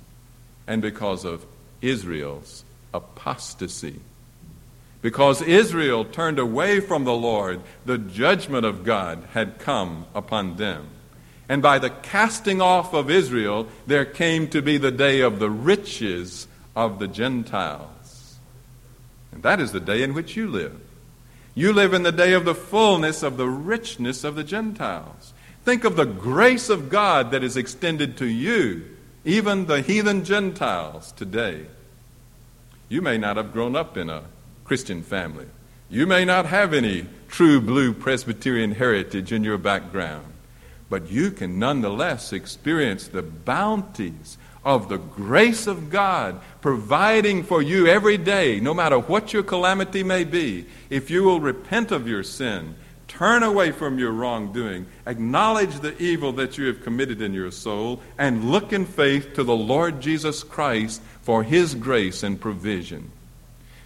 and 0.66 0.82
because 0.82 1.25
of 1.25 1.46
Israel's 1.80 2.64
apostasy. 2.92 4.00
Because 5.02 5.42
Israel 5.42 6.04
turned 6.04 6.38
away 6.38 6.80
from 6.80 7.04
the 7.04 7.14
Lord, 7.14 7.60
the 7.84 7.98
judgment 7.98 8.66
of 8.66 8.84
God 8.84 9.22
had 9.32 9.58
come 9.58 10.06
upon 10.14 10.56
them. 10.56 10.88
And 11.48 11.62
by 11.62 11.78
the 11.78 11.90
casting 11.90 12.60
off 12.60 12.92
of 12.92 13.11
Israel, 13.11 13.68
there 13.87 14.04
came 14.04 14.48
to 14.48 14.61
be 14.61 14.78
the 14.78 14.90
day 14.90 15.20
of 15.20 15.38
the 15.38 15.50
riches 15.50 16.48
of 16.74 16.98
the 16.98 17.07
Gentiles. 17.07 18.37
And 19.31 19.42
that 19.42 19.61
is 19.61 19.72
the 19.72 19.81
day 19.81 20.02
in 20.02 20.12
which 20.12 20.37
you 20.37 20.48
live. 20.48 20.81
You 21.54 21.72
live 21.72 21.94
in 21.94 22.02
the 22.02 22.12
day 22.12 22.33
of 22.33 22.44
the 22.44 22.54
fullness 22.54 23.22
of 23.22 23.37
the 23.37 23.48
richness 23.48 24.24
of 24.24 24.35
the 24.35 24.44
Gentiles. 24.44 25.33
Think 25.66 25.83
of 25.83 25.96
the 25.96 26.05
grace 26.05 26.70
of 26.70 26.90
God 26.90 27.33
that 27.33 27.42
is 27.42 27.57
extended 27.57 28.16
to 28.18 28.26
you, 28.26 28.85
even 29.24 29.66
the 29.66 29.81
heathen 29.83 30.24
Gentiles 30.24 31.11
today. 31.11 31.66
You 32.88 33.02
may 33.02 33.18
not 33.18 33.37
have 33.37 33.52
grown 33.52 33.74
up 33.74 33.96
in 33.96 34.09
a 34.09 34.22
Christian 34.62 35.02
family. 35.02 35.46
You 35.90 36.07
may 36.07 36.24
not 36.24 36.46
have 36.46 36.72
any 36.72 37.07
true 37.26 37.61
blue 37.61 37.92
Presbyterian 37.92 38.70
heritage 38.70 39.33
in 39.33 39.42
your 39.42 39.59
background, 39.59 40.26
but 40.88 41.11
you 41.11 41.33
can 41.33 41.59
nonetheless 41.59 42.33
experience 42.33 43.09
the 43.09 43.22
bounties 43.22 44.38
of 44.64 44.88
the 44.88 44.98
grace 44.98 45.66
of 45.66 45.90
God 45.90 46.40
providing 46.61 47.42
for 47.42 47.61
you 47.61 47.88
every 47.88 48.18
day, 48.18 48.61
no 48.61 48.72
matter 48.72 49.00
what 49.00 49.33
your 49.33 49.42
calamity 49.42 50.05
may 50.05 50.22
be. 50.22 50.66
If 50.90 51.11
you 51.11 51.24
will 51.24 51.40
repent 51.40 51.90
of 51.90 52.07
your 52.07 52.22
sin 52.22 52.76
Turn 53.16 53.42
away 53.42 53.72
from 53.72 53.98
your 53.98 54.12
wrongdoing. 54.12 54.85
Acknowledge 55.07 55.81
the 55.81 55.96
evil 55.96 56.33
that 56.33 56.59
you 56.59 56.66
have 56.66 56.83
committed 56.83 57.22
in 57.22 57.33
your 57.33 57.50
soul 57.50 58.02
and 58.18 58.50
look 58.50 58.74
in 58.74 58.85
faith 58.85 59.33
to 59.35 59.42
the 59.42 59.57
Lord 59.57 60.02
Jesus 60.02 60.42
Christ 60.42 61.00
for 61.22 61.42
his 61.42 61.74
grace 61.74 62.22
and 62.22 62.38
provision. 62.38 63.11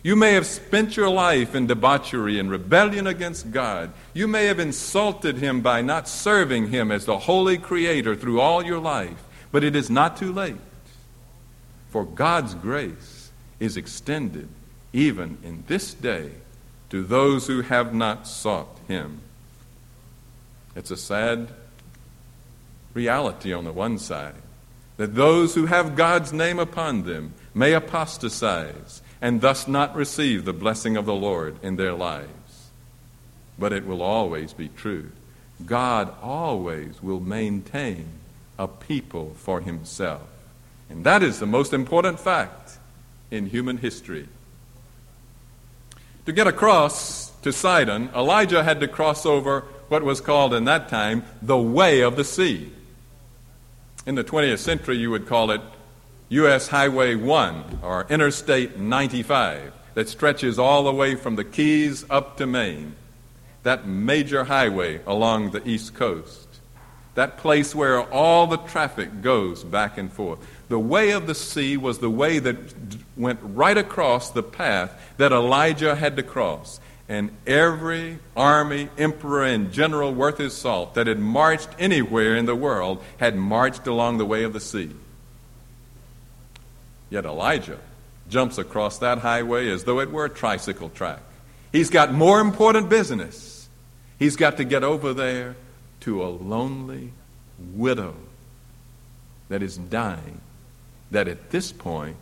You 0.03 0.17
may 0.17 0.33
have 0.33 0.47
spent 0.47 0.97
your 0.97 1.11
life 1.11 1.55
in 1.55 1.69
debauchery 1.69 2.41
and 2.41 2.51
rebellion 2.51 3.07
against 3.07 3.53
God. 3.53 3.93
You 4.15 4.27
may 4.27 4.47
have 4.47 4.59
insulted 4.59 5.37
him 5.37 5.61
by 5.61 5.81
not 5.81 6.09
serving 6.09 6.71
him 6.71 6.91
as 6.91 7.05
the 7.05 7.19
holy 7.19 7.57
creator 7.57 8.17
through 8.17 8.41
all 8.41 8.65
your 8.65 8.81
life. 8.81 9.23
But 9.53 9.63
it 9.63 9.77
is 9.77 9.89
not 9.91 10.17
too 10.17 10.33
late. 10.33 10.57
For 11.91 12.05
God's 12.05 12.55
grace 12.55 13.31
is 13.61 13.77
extended 13.77 14.49
even 14.93 15.39
in 15.45 15.63
this 15.69 15.95
day 15.95 16.33
to 16.91 17.03
those 17.03 17.47
who 17.47 17.63
have 17.63 17.95
not 17.95 18.27
sought 18.27 18.79
him. 18.89 19.21
It's 20.77 20.91
a 20.91 20.97
sad 20.97 21.49
reality 22.95 23.53
on 23.53 23.65
the 23.65 23.73
one 23.73 23.99
side 23.99 24.35
that 24.97 25.15
those 25.15 25.55
who 25.55 25.67
have 25.67 25.97
God's 25.97 26.33
name 26.33 26.59
upon 26.59 27.05
them 27.05 27.33
may 27.55 27.73
apostatize 27.73 29.01
and 29.23 29.41
thus 29.41 29.67
not 29.67 29.95
receive 29.95 30.45
the 30.45 30.53
blessing 30.53 30.97
of 30.97 31.07
the 31.07 31.15
Lord 31.15 31.57
in 31.63 31.77
their 31.77 31.95
lives. 31.95 32.71
But 33.59 33.73
it 33.73 33.87
will 33.87 34.03
always 34.03 34.53
be 34.53 34.69
true. 34.69 35.11
God 35.65 36.13
always 36.23 37.03
will 37.03 37.21
maintain 37.21 38.09
a 38.59 38.69
people 38.69 39.35
for 39.37 39.61
himself. 39.61 40.29
And 40.89 41.05
that 41.05 41.23
is 41.23 41.39
the 41.39 41.47
most 41.47 41.73
important 41.73 42.19
fact 42.19 42.79
in 43.31 43.47
human 43.47 43.79
history. 43.79 44.29
To 46.27 46.33
get 46.33 46.47
across 46.47 47.31
to 47.43 47.53
Sidon, 47.53 48.11
Elijah 48.15 48.63
had 48.63 48.81
to 48.81 48.89
cross 48.89 49.25
over 49.25 49.63
what 49.89 50.03
was 50.03 50.21
called 50.21 50.55
in 50.55 50.65
that 50.65 50.89
time 50.89 51.25
the 51.41 51.59
Way 51.59 52.03
of 52.03 52.17
the 52.17 52.25
Sea. 52.25 52.71
In 54.07 54.15
the 54.15 54.25
20th 54.25 54.59
century, 54.59 54.99
you 54.99 55.11
would 55.11 55.27
call 55.27 55.51
it 55.51 55.61
U.S. 56.29 56.69
Highway 56.69 57.15
1 57.15 57.81
or 57.83 58.07
Interstate 58.09 58.79
95 58.79 59.73
that 59.95 60.09
stretches 60.09 60.59
all 60.59 60.85
the 60.85 60.93
way 60.93 61.15
from 61.15 61.37
the 61.37 61.45
Keys 61.45 62.05
up 62.09 62.37
to 62.37 62.47
Maine. 62.47 62.95
That 63.63 63.87
major 63.87 64.45
highway 64.45 65.01
along 65.07 65.51
the 65.51 65.67
East 65.69 65.95
Coast. 65.95 66.50
That 67.15 67.39
place 67.39 67.75
where 67.75 68.01
all 68.01 68.47
the 68.47 68.57
traffic 68.57 69.23
goes 69.23 69.65
back 69.65 69.99
and 69.99 70.13
forth. 70.13 70.39
The 70.69 70.79
way 70.79 71.11
of 71.11 71.27
the 71.27 71.35
sea 71.35 71.77
was 71.77 71.99
the 71.99 72.11
way 72.11 72.39
that 72.39 72.57
went 73.17 73.41
right 73.43 73.77
across 73.77 74.31
the 74.31 74.43
path 74.43 74.93
that 75.17 75.33
Elijah 75.33 75.97
had 75.97 76.17
to 76.17 76.23
cross. 76.23 76.81
And 77.09 77.31
every 77.45 78.21
army, 78.37 78.89
emperor, 78.97 79.45
and 79.45 79.73
general 79.73 80.15
worth 80.15 80.39
his 80.39 80.57
salt 80.57 80.95
that 80.95 81.09
had 81.09 81.19
marched 81.19 81.71
anywhere 81.79 82.37
in 82.37 82.47
the 82.47 82.55
world 82.55 83.03
had 83.19 83.35
marched 83.35 83.89
along 83.89 84.19
the 84.19 84.25
way 84.25 84.45
of 84.45 84.53
the 84.53 84.61
sea. 84.61 84.91
Yet 87.11 87.25
Elijah 87.25 87.81
jumps 88.29 88.59
across 88.59 88.99
that 88.99 89.19
highway 89.19 89.69
as 89.69 89.83
though 89.83 89.99
it 89.99 90.13
were 90.13 90.27
a 90.27 90.31
tricycle 90.31 90.89
track. 90.89 91.19
He's 91.73 91.91
got 91.91 92.13
more 92.13 92.41
important 92.41 92.89
business. 92.89 93.69
He's 94.21 94.37
got 94.37 94.59
to 94.59 94.65
get 94.65 94.85
over 94.85 95.13
there 95.13 95.57
to 96.01 96.23
a 96.23 96.29
lonely 96.29 97.13
widow 97.59 98.15
that 99.49 99.63
is 99.63 99.77
dying 99.77 100.41
that 101.11 101.29
at 101.29 101.51
this 101.51 101.73
point 101.73 102.17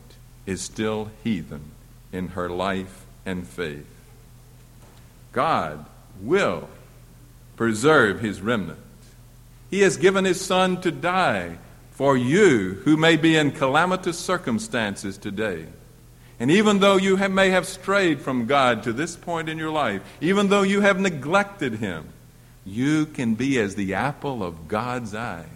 is 0.46 0.60
still 0.60 1.10
heathen 1.22 1.62
in 2.12 2.28
her 2.28 2.48
life 2.48 3.04
and 3.26 3.46
faith. 3.46 3.86
God 5.32 5.84
will 6.20 6.68
preserve 7.56 8.20
his 8.20 8.40
remnant. 8.40 8.78
He 9.70 9.80
has 9.80 9.96
given 9.96 10.24
his 10.24 10.40
son 10.40 10.80
to 10.80 10.90
die 10.90 11.58
for 11.90 12.16
you 12.16 12.80
who 12.84 12.96
may 12.96 13.16
be 13.16 13.36
in 13.36 13.50
calamitous 13.50 14.18
circumstances 14.18 15.18
today. 15.18 15.66
And 16.40 16.50
even 16.50 16.78
though 16.78 16.96
you 16.96 17.16
have, 17.16 17.32
may 17.32 17.50
have 17.50 17.66
strayed 17.66 18.20
from 18.20 18.46
God 18.46 18.84
to 18.84 18.92
this 18.92 19.16
point 19.16 19.48
in 19.48 19.58
your 19.58 19.72
life, 19.72 20.02
even 20.20 20.48
though 20.48 20.62
you 20.62 20.80
have 20.80 21.00
neglected 21.00 21.74
Him, 21.74 22.08
you 22.68 23.06
can 23.06 23.34
be 23.34 23.58
as 23.58 23.74
the 23.74 23.94
apple 23.94 24.42
of 24.42 24.68
God's 24.68 25.14
eye. 25.14 25.46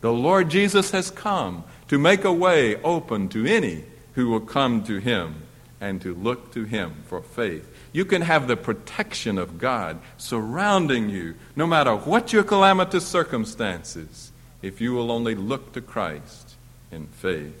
The 0.00 0.12
Lord 0.12 0.50
Jesus 0.50 0.90
has 0.92 1.10
come 1.10 1.64
to 1.88 1.98
make 1.98 2.24
a 2.24 2.32
way 2.32 2.76
open 2.82 3.28
to 3.30 3.44
any 3.46 3.84
who 4.14 4.28
will 4.28 4.40
come 4.40 4.82
to 4.84 4.98
Him 4.98 5.42
and 5.80 6.00
to 6.02 6.14
look 6.14 6.52
to 6.54 6.64
Him 6.64 6.94
for 7.06 7.20
faith. 7.20 7.66
You 7.92 8.04
can 8.04 8.22
have 8.22 8.46
the 8.46 8.56
protection 8.56 9.38
of 9.38 9.58
God 9.58 9.98
surrounding 10.16 11.10
you, 11.10 11.34
no 11.56 11.66
matter 11.66 11.94
what 11.94 12.32
your 12.32 12.44
calamitous 12.44 13.06
circumstances, 13.06 14.30
if 14.62 14.80
you 14.80 14.92
will 14.92 15.10
only 15.10 15.34
look 15.34 15.72
to 15.72 15.80
Christ 15.80 16.54
in 16.92 17.06
faith. 17.06 17.60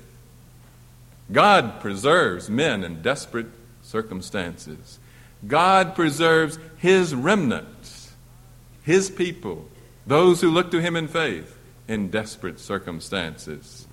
God 1.32 1.80
preserves 1.80 2.50
men 2.50 2.84
in 2.84 3.02
desperate 3.02 3.46
circumstances. 3.82 4.98
God 5.46 5.94
preserves 5.94 6.58
His 6.78 7.14
remnant, 7.14 7.68
His 8.82 9.10
people, 9.10 9.68
those 10.06 10.40
who 10.40 10.50
look 10.50 10.70
to 10.70 10.80
Him 10.80 10.96
in 10.96 11.08
faith 11.08 11.56
in 11.88 12.08
desperate 12.08 12.60
circumstances. 12.60 13.86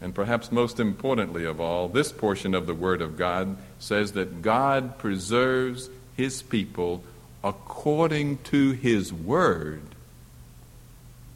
And 0.00 0.14
perhaps 0.14 0.52
most 0.52 0.78
importantly 0.78 1.44
of 1.44 1.60
all, 1.60 1.88
this 1.88 2.12
portion 2.12 2.54
of 2.54 2.66
the 2.66 2.74
Word 2.74 3.00
of 3.00 3.16
God 3.16 3.56
says 3.78 4.12
that 4.12 4.42
God 4.42 4.98
preserves 4.98 5.88
His 6.16 6.42
people 6.42 7.02
according 7.42 8.38
to 8.38 8.72
His 8.72 9.12
Word 9.12 9.82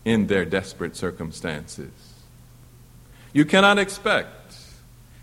in 0.05 0.27
their 0.27 0.45
desperate 0.45 0.97
circumstances. 0.97 1.91
You 3.33 3.45
cannot 3.45 3.79
expect 3.79 4.57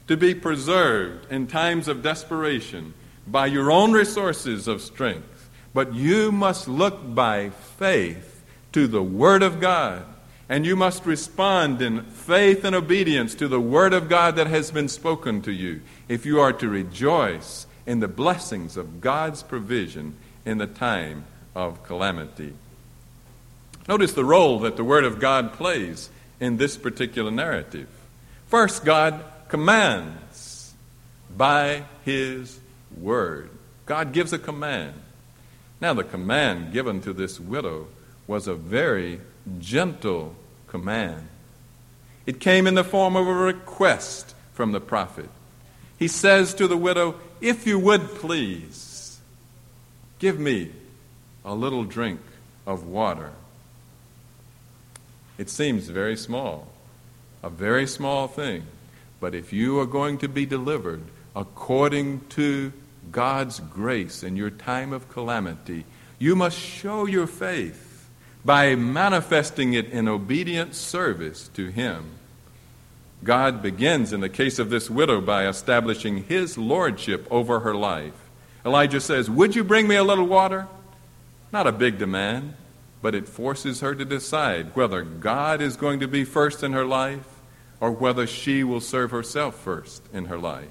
to 0.07 0.15
be 0.15 0.33
preserved 0.33 1.31
in 1.31 1.47
times 1.47 1.87
of 1.87 2.01
desperation 2.01 2.93
by 3.27 3.47
your 3.47 3.69
own 3.69 3.91
resources 3.91 4.67
of 4.67 4.81
strength, 4.81 5.36
but 5.77 5.93
you 5.93 6.31
must 6.31 6.67
look 6.67 7.13
by 7.13 7.51
faith 7.51 8.43
to 8.71 8.87
the 8.87 9.03
Word 9.03 9.43
of 9.43 9.59
God, 9.59 10.03
and 10.49 10.65
you 10.65 10.75
must 10.75 11.05
respond 11.05 11.83
in 11.83 12.01
faith 12.01 12.63
and 12.63 12.75
obedience 12.75 13.35
to 13.35 13.47
the 13.47 13.61
Word 13.61 13.93
of 13.93 14.09
God 14.09 14.37
that 14.37 14.47
has 14.47 14.71
been 14.71 14.87
spoken 14.87 15.39
to 15.43 15.51
you 15.51 15.81
if 16.09 16.25
you 16.25 16.39
are 16.39 16.51
to 16.51 16.67
rejoice 16.67 17.67
in 17.85 17.99
the 17.99 18.07
blessings 18.07 18.75
of 18.75 19.01
God's 19.01 19.43
provision 19.43 20.15
in 20.45 20.57
the 20.57 20.65
time 20.65 21.25
of 21.53 21.83
calamity. 21.83 22.55
Notice 23.87 24.13
the 24.13 24.25
role 24.25 24.57
that 24.61 24.77
the 24.77 24.83
Word 24.83 25.03
of 25.03 25.19
God 25.19 25.53
plays 25.53 26.09
in 26.39 26.57
this 26.57 26.75
particular 26.75 27.29
narrative. 27.29 27.87
First, 28.47 28.83
God 28.83 29.23
commands 29.47 30.73
by 31.37 31.83
His 32.03 32.59
Word. 32.99 33.51
God 33.85 34.11
gives 34.11 34.33
a 34.33 34.39
command. 34.39 35.03
Now, 35.79 35.93
the 35.93 36.03
command 36.03 36.73
given 36.73 37.01
to 37.01 37.13
this 37.13 37.39
widow 37.39 37.87
was 38.25 38.47
a 38.47 38.55
very 38.55 39.21
gentle 39.59 40.35
command. 40.67 41.27
It 42.25 42.39
came 42.39 42.67
in 42.67 42.73
the 42.73 42.83
form 42.83 43.15
of 43.15 43.27
a 43.27 43.33
request 43.33 44.35
from 44.53 44.71
the 44.71 44.81
prophet. 44.81 45.29
He 45.97 46.07
says 46.07 46.53
to 46.55 46.67
the 46.67 46.77
widow, 46.77 47.15
If 47.39 47.65
you 47.65 47.79
would 47.79 48.15
please, 48.15 49.19
give 50.19 50.39
me 50.39 50.71
a 51.45 51.55
little 51.55 51.83
drink 51.83 52.19
of 52.65 52.85
water. 52.85 53.31
It 55.37 55.49
seems 55.49 55.87
very 55.89 56.17
small 56.17 56.67
a 57.43 57.49
very 57.49 57.87
small 57.87 58.27
thing. 58.27 58.63
But 59.19 59.33
if 59.33 59.53
you 59.53 59.79
are 59.79 59.85
going 59.85 60.17
to 60.19 60.27
be 60.27 60.45
delivered 60.45 61.01
according 61.35 62.21
to 62.29 62.73
God's 63.11 63.59
grace 63.59 64.23
in 64.23 64.35
your 64.35 64.49
time 64.49 64.93
of 64.93 65.09
calamity, 65.09 65.85
you 66.19 66.35
must 66.35 66.57
show 66.57 67.05
your 67.05 67.27
faith 67.27 68.09
by 68.43 68.75
manifesting 68.75 69.73
it 69.73 69.89
in 69.89 70.07
obedient 70.07 70.73
service 70.73 71.49
to 71.49 71.67
Him. 71.67 72.05
God 73.23 73.61
begins, 73.61 74.13
in 74.13 74.21
the 74.21 74.29
case 74.29 74.59
of 74.59 74.69
this 74.69 74.89
widow, 74.89 75.21
by 75.21 75.47
establishing 75.47 76.23
His 76.23 76.57
lordship 76.57 77.27
over 77.31 77.61
her 77.61 77.75
life. 77.75 78.13
Elijah 78.65 79.01
says, 79.01 79.29
Would 79.29 79.55
you 79.55 79.63
bring 79.63 79.87
me 79.87 79.95
a 79.95 80.03
little 80.03 80.27
water? 80.27 80.67
Not 81.51 81.67
a 81.67 81.71
big 81.71 81.97
demand, 81.97 82.53
but 83.01 83.15
it 83.15 83.27
forces 83.27 83.81
her 83.81 83.95
to 83.95 84.05
decide 84.05 84.75
whether 84.75 85.01
God 85.01 85.61
is 85.61 85.75
going 85.75 85.99
to 86.01 86.07
be 86.07 86.23
first 86.23 86.63
in 86.63 86.73
her 86.73 86.85
life 86.85 87.27
or 87.79 87.91
whether 87.91 88.27
she 88.27 88.63
will 88.63 88.81
serve 88.81 89.11
herself 89.11 89.55
first 89.55 90.03
in 90.13 90.25
her 90.25 90.37
life. 90.37 90.69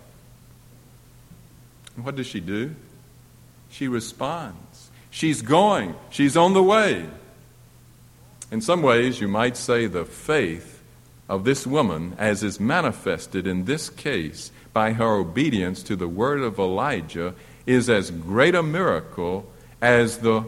And 1.96 2.04
what 2.04 2.16
does 2.16 2.26
she 2.26 2.40
do? 2.40 2.74
She 3.70 3.88
responds. 3.88 4.90
She's 5.10 5.42
going, 5.42 5.94
she's 6.10 6.36
on 6.36 6.52
the 6.52 6.62
way. 6.62 7.06
In 8.52 8.60
some 8.60 8.82
ways, 8.82 9.20
you 9.20 9.28
might 9.28 9.56
say 9.56 9.86
the 9.86 10.04
faith 10.04 10.82
of 11.28 11.44
this 11.44 11.66
woman, 11.66 12.14
as 12.18 12.42
is 12.42 12.60
manifested 12.60 13.46
in 13.46 13.64
this 13.64 13.90
case 13.90 14.52
by 14.72 14.92
her 14.92 15.16
obedience 15.16 15.82
to 15.84 15.96
the 15.96 16.06
word 16.06 16.40
of 16.40 16.58
Elijah, 16.58 17.34
is 17.64 17.90
as 17.90 18.10
great 18.10 18.54
a 18.54 18.62
miracle 18.62 19.50
as 19.80 20.18
the 20.18 20.44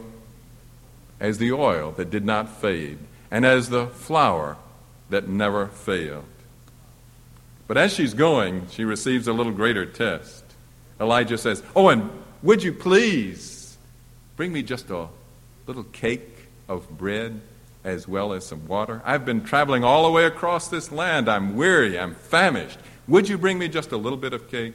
as 1.20 1.38
the 1.38 1.50
oil 1.50 1.92
that 1.96 2.10
did 2.10 2.24
not 2.24 2.48
fade, 2.48 2.98
and 3.28 3.44
as 3.44 3.70
the 3.70 3.86
flour 3.88 4.56
that 5.10 5.28
never 5.28 5.66
failed. 5.66 6.24
But 7.66 7.76
as 7.76 7.92
she's 7.92 8.14
going, 8.14 8.68
she 8.70 8.84
receives 8.84 9.26
a 9.26 9.32
little 9.32 9.52
greater 9.52 9.84
test. 9.84 10.37
Elijah 11.00 11.38
says, 11.38 11.62
Oh, 11.74 11.88
and 11.88 12.10
would 12.42 12.62
you 12.62 12.72
please 12.72 13.76
bring 14.36 14.52
me 14.52 14.62
just 14.62 14.90
a 14.90 15.08
little 15.66 15.84
cake 15.84 16.48
of 16.68 16.88
bread 16.96 17.40
as 17.84 18.06
well 18.06 18.32
as 18.32 18.46
some 18.46 18.66
water? 18.66 19.02
I've 19.04 19.24
been 19.24 19.44
traveling 19.44 19.84
all 19.84 20.04
the 20.04 20.10
way 20.10 20.24
across 20.24 20.68
this 20.68 20.92
land. 20.92 21.28
I'm 21.28 21.56
weary. 21.56 21.98
I'm 21.98 22.14
famished. 22.14 22.78
Would 23.06 23.28
you 23.28 23.38
bring 23.38 23.58
me 23.58 23.68
just 23.68 23.92
a 23.92 23.96
little 23.96 24.18
bit 24.18 24.32
of 24.32 24.50
cake? 24.50 24.74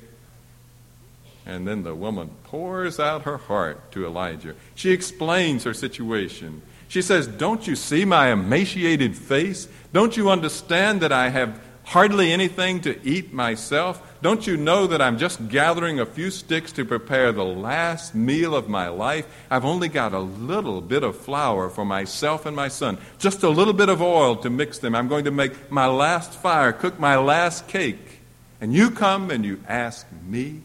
And 1.45 1.67
then 1.67 1.83
the 1.83 1.93
woman 1.93 2.29
pours 2.45 2.99
out 2.99 3.23
her 3.23 3.37
heart 3.37 3.91
to 3.91 4.05
Elijah. 4.05 4.55
She 4.75 4.91
explains 4.91 5.65
her 5.65 5.73
situation. 5.73 6.61
She 6.87 7.01
says, 7.01 7.27
Don't 7.27 7.67
you 7.67 7.75
see 7.75 8.05
my 8.05 8.31
emaciated 8.31 9.17
face? 9.17 9.67
Don't 9.91 10.15
you 10.15 10.29
understand 10.29 11.01
that 11.01 11.11
I 11.11 11.29
have 11.29 11.59
hardly 11.85 12.31
anything 12.31 12.81
to 12.81 12.99
eat 13.07 13.33
myself? 13.33 14.01
Don't 14.21 14.47
you 14.47 14.55
know 14.55 14.87
that 14.87 15.01
I'm 15.01 15.17
just 15.17 15.49
gathering 15.49 15.99
a 15.99 16.05
few 16.05 16.31
sticks 16.31 16.71
to 16.73 16.85
prepare 16.85 17.31
the 17.31 17.43
last 17.43 18.15
meal 18.15 18.55
of 18.55 18.69
my 18.69 18.87
life? 18.87 19.27
I've 19.49 19.65
only 19.65 19.89
got 19.89 20.13
a 20.13 20.19
little 20.19 20.81
bit 20.81 21.03
of 21.03 21.17
flour 21.17 21.69
for 21.69 21.83
myself 21.83 22.45
and 22.45 22.55
my 22.55 22.69
son, 22.69 22.97
just 23.19 23.43
a 23.43 23.49
little 23.49 23.73
bit 23.73 23.89
of 23.89 24.01
oil 24.01 24.35
to 24.37 24.49
mix 24.49 24.79
them. 24.79 24.95
I'm 24.95 25.07
going 25.07 25.25
to 25.25 25.31
make 25.31 25.71
my 25.71 25.87
last 25.87 26.33
fire, 26.33 26.71
cook 26.71 26.99
my 26.99 27.17
last 27.17 27.67
cake. 27.67 28.21
And 28.61 28.73
you 28.73 28.91
come 28.91 29.29
and 29.29 29.43
you 29.43 29.61
ask 29.67 30.07
me 30.25 30.61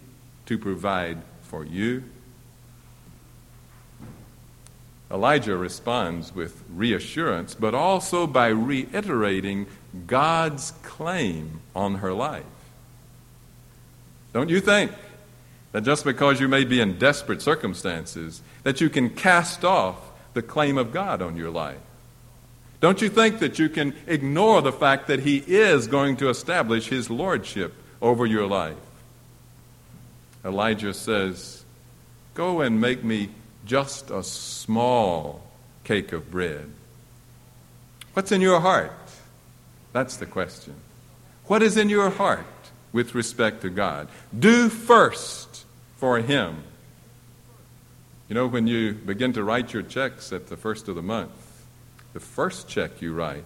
to 0.46 0.56
provide 0.56 1.18
for 1.42 1.64
you? 1.64 2.04
Elijah 5.10 5.56
responds 5.56 6.34
with 6.34 6.62
reassurance, 6.68 7.54
but 7.54 7.74
also 7.74 8.26
by 8.26 8.48
reiterating 8.48 9.66
God's 10.06 10.72
claim 10.82 11.60
on 11.74 11.96
her 11.96 12.12
life. 12.12 12.44
Don't 14.32 14.50
you 14.50 14.60
think 14.60 14.92
that 15.72 15.82
just 15.82 16.04
because 16.04 16.40
you 16.40 16.48
may 16.48 16.64
be 16.64 16.80
in 16.80 16.98
desperate 16.98 17.42
circumstances, 17.42 18.42
that 18.62 18.80
you 18.80 18.90
can 18.90 19.10
cast 19.10 19.64
off 19.64 19.96
the 20.34 20.42
claim 20.42 20.78
of 20.78 20.92
God 20.92 21.22
on 21.22 21.36
your 21.36 21.50
life? 21.50 21.78
Don't 22.80 23.02
you 23.02 23.08
think 23.08 23.40
that 23.40 23.58
you 23.58 23.68
can 23.68 23.94
ignore 24.06 24.62
the 24.62 24.72
fact 24.72 25.08
that 25.08 25.20
He 25.20 25.38
is 25.38 25.86
going 25.86 26.16
to 26.18 26.28
establish 26.28 26.88
His 26.88 27.10
lordship 27.10 27.74
over 28.00 28.24
your 28.24 28.46
life? 28.46 28.76
Elijah 30.44 30.94
says, 30.94 31.64
Go 32.34 32.60
and 32.60 32.80
make 32.80 33.02
me 33.02 33.30
just 33.66 34.10
a 34.10 34.22
small 34.22 35.42
cake 35.82 36.12
of 36.12 36.30
bread. 36.30 36.70
What's 38.12 38.30
in 38.30 38.40
your 38.40 38.60
heart? 38.60 38.92
That's 39.98 40.16
the 40.16 40.26
question. 40.26 40.74
What 41.46 41.60
is 41.60 41.76
in 41.76 41.88
your 41.88 42.08
heart 42.08 42.46
with 42.92 43.16
respect 43.16 43.62
to 43.62 43.68
God? 43.68 44.06
Do 44.38 44.68
first 44.68 45.64
for 45.96 46.18
Him. 46.18 46.62
You 48.28 48.36
know, 48.36 48.46
when 48.46 48.68
you 48.68 48.92
begin 48.92 49.32
to 49.32 49.42
write 49.42 49.72
your 49.72 49.82
checks 49.82 50.32
at 50.32 50.46
the 50.46 50.56
first 50.56 50.86
of 50.86 50.94
the 50.94 51.02
month, 51.02 51.32
the 52.12 52.20
first 52.20 52.68
check 52.68 53.02
you 53.02 53.12
write 53.12 53.42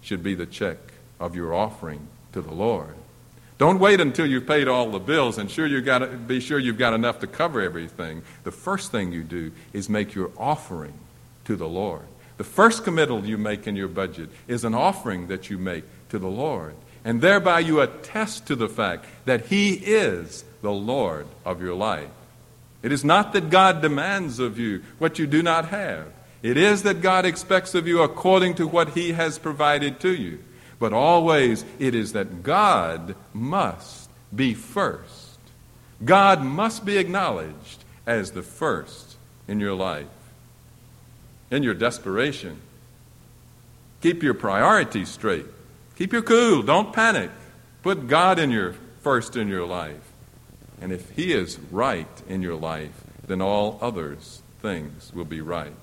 should 0.00 0.24
be 0.24 0.34
the 0.34 0.46
check 0.46 0.78
of 1.20 1.36
your 1.36 1.54
offering 1.54 2.08
to 2.32 2.42
the 2.42 2.52
Lord. 2.52 2.96
Don't 3.58 3.78
wait 3.78 4.00
until 4.00 4.26
you've 4.26 4.48
paid 4.48 4.66
all 4.66 4.90
the 4.90 4.98
bills 4.98 5.38
and 5.38 5.48
sure 5.48 5.64
you've 5.64 5.84
got 5.84 5.98
to 6.00 6.08
be 6.08 6.40
sure 6.40 6.58
you've 6.58 6.76
got 6.76 6.92
enough 6.92 7.20
to 7.20 7.28
cover 7.28 7.60
everything. 7.60 8.22
The 8.42 8.50
first 8.50 8.90
thing 8.90 9.12
you 9.12 9.22
do 9.22 9.52
is 9.72 9.88
make 9.88 10.12
your 10.12 10.32
offering 10.36 10.94
to 11.44 11.54
the 11.54 11.68
Lord. 11.68 12.08
The 12.36 12.44
first 12.44 12.84
committal 12.84 13.24
you 13.24 13.38
make 13.38 13.66
in 13.66 13.76
your 13.76 13.88
budget 13.88 14.28
is 14.48 14.64
an 14.64 14.74
offering 14.74 15.28
that 15.28 15.50
you 15.50 15.58
make 15.58 15.84
to 16.08 16.18
the 16.18 16.28
Lord. 16.28 16.74
And 17.04 17.20
thereby 17.20 17.60
you 17.60 17.80
attest 17.80 18.46
to 18.46 18.56
the 18.56 18.68
fact 18.68 19.06
that 19.24 19.46
He 19.46 19.74
is 19.74 20.44
the 20.62 20.72
Lord 20.72 21.26
of 21.44 21.62
your 21.62 21.74
life. 21.74 22.10
It 22.82 22.92
is 22.92 23.04
not 23.04 23.32
that 23.32 23.50
God 23.50 23.82
demands 23.82 24.38
of 24.38 24.58
you 24.58 24.82
what 24.98 25.18
you 25.18 25.26
do 25.26 25.42
not 25.42 25.68
have. 25.68 26.06
It 26.42 26.56
is 26.56 26.82
that 26.82 27.00
God 27.00 27.24
expects 27.24 27.74
of 27.74 27.86
you 27.86 28.02
according 28.02 28.54
to 28.56 28.66
what 28.66 28.90
He 28.90 29.12
has 29.12 29.38
provided 29.38 30.00
to 30.00 30.14
you. 30.14 30.40
But 30.78 30.92
always 30.92 31.64
it 31.78 31.94
is 31.94 32.12
that 32.12 32.42
God 32.42 33.14
must 33.32 34.10
be 34.34 34.54
first. 34.54 35.38
God 36.04 36.42
must 36.42 36.84
be 36.84 36.98
acknowledged 36.98 37.84
as 38.06 38.32
the 38.32 38.42
first 38.42 39.16
in 39.48 39.60
your 39.60 39.74
life. 39.74 40.06
In 41.54 41.62
your 41.62 41.74
desperation, 41.74 42.60
keep 44.02 44.24
your 44.24 44.34
priorities 44.34 45.08
straight. 45.08 45.46
Keep 45.96 46.12
your 46.12 46.22
cool. 46.22 46.64
Don't 46.64 46.92
panic. 46.92 47.30
Put 47.84 48.08
God 48.08 48.40
in 48.40 48.50
your 48.50 48.74
first 49.02 49.36
in 49.36 49.46
your 49.46 49.64
life. 49.64 50.02
And 50.80 50.90
if 50.90 51.10
He 51.10 51.32
is 51.32 51.60
right 51.70 52.08
in 52.28 52.42
your 52.42 52.56
life, 52.56 53.04
then 53.24 53.40
all 53.40 53.78
others 53.80 54.42
things 54.60 55.12
will 55.14 55.24
be 55.24 55.40
right. 55.40 55.76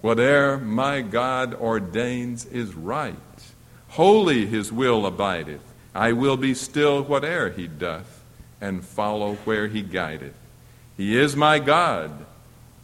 Whate'er 0.00 0.56
my 0.56 1.02
God 1.02 1.52
ordains 1.52 2.46
is 2.46 2.74
right. 2.74 3.14
Holy 3.88 4.46
His 4.46 4.72
will 4.72 5.04
abideth. 5.04 5.60
I 5.94 6.12
will 6.12 6.38
be 6.38 6.54
still 6.54 7.04
whate'er 7.04 7.50
He 7.50 7.66
doth, 7.66 8.24
and 8.62 8.82
follow 8.82 9.34
where 9.44 9.68
He 9.68 9.82
guideth. 9.82 10.32
He 10.96 11.18
is 11.18 11.36
my 11.36 11.58
God. 11.58 12.24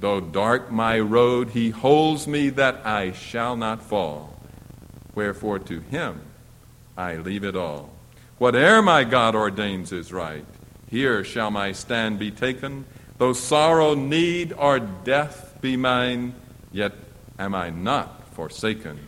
Though 0.00 0.20
dark 0.20 0.72
my 0.72 0.98
road, 0.98 1.50
He 1.50 1.70
holds 1.70 2.26
me 2.26 2.48
that 2.50 2.86
I 2.86 3.12
shall 3.12 3.54
not 3.54 3.82
fall. 3.82 4.34
Wherefore 5.14 5.58
to 5.60 5.80
Him 5.80 6.22
I 6.96 7.16
leave 7.16 7.44
it 7.44 7.54
all. 7.54 7.90
Whate'er 8.38 8.80
my 8.80 9.04
God 9.04 9.34
ordains 9.34 9.92
is 9.92 10.12
right. 10.12 10.46
Here 10.88 11.22
shall 11.22 11.50
my 11.50 11.72
stand 11.72 12.18
be 12.18 12.30
taken. 12.30 12.86
Though 13.18 13.34
sorrow, 13.34 13.94
need, 13.94 14.54
or 14.54 14.78
death 14.78 15.58
be 15.60 15.76
mine, 15.76 16.34
yet 16.72 16.94
am 17.38 17.54
I 17.54 17.68
not 17.68 18.26
forsaken. 18.32 18.98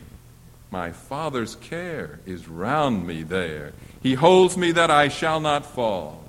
My 0.70 0.92
Father's 0.92 1.56
care 1.56 2.20
is 2.26 2.48
round 2.48 3.06
me 3.06 3.22
there. 3.22 3.72
He 4.02 4.14
holds 4.14 4.58
me 4.58 4.72
that 4.72 4.90
I 4.90 5.08
shall 5.08 5.40
not 5.40 5.64
fall. 5.64 6.28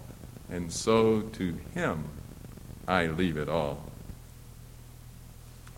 And 0.49 0.71
so 0.71 1.21
to 1.21 1.57
Him 1.73 2.05
I 2.87 3.07
leave 3.07 3.35
it 3.35 3.49
all. 3.49 3.92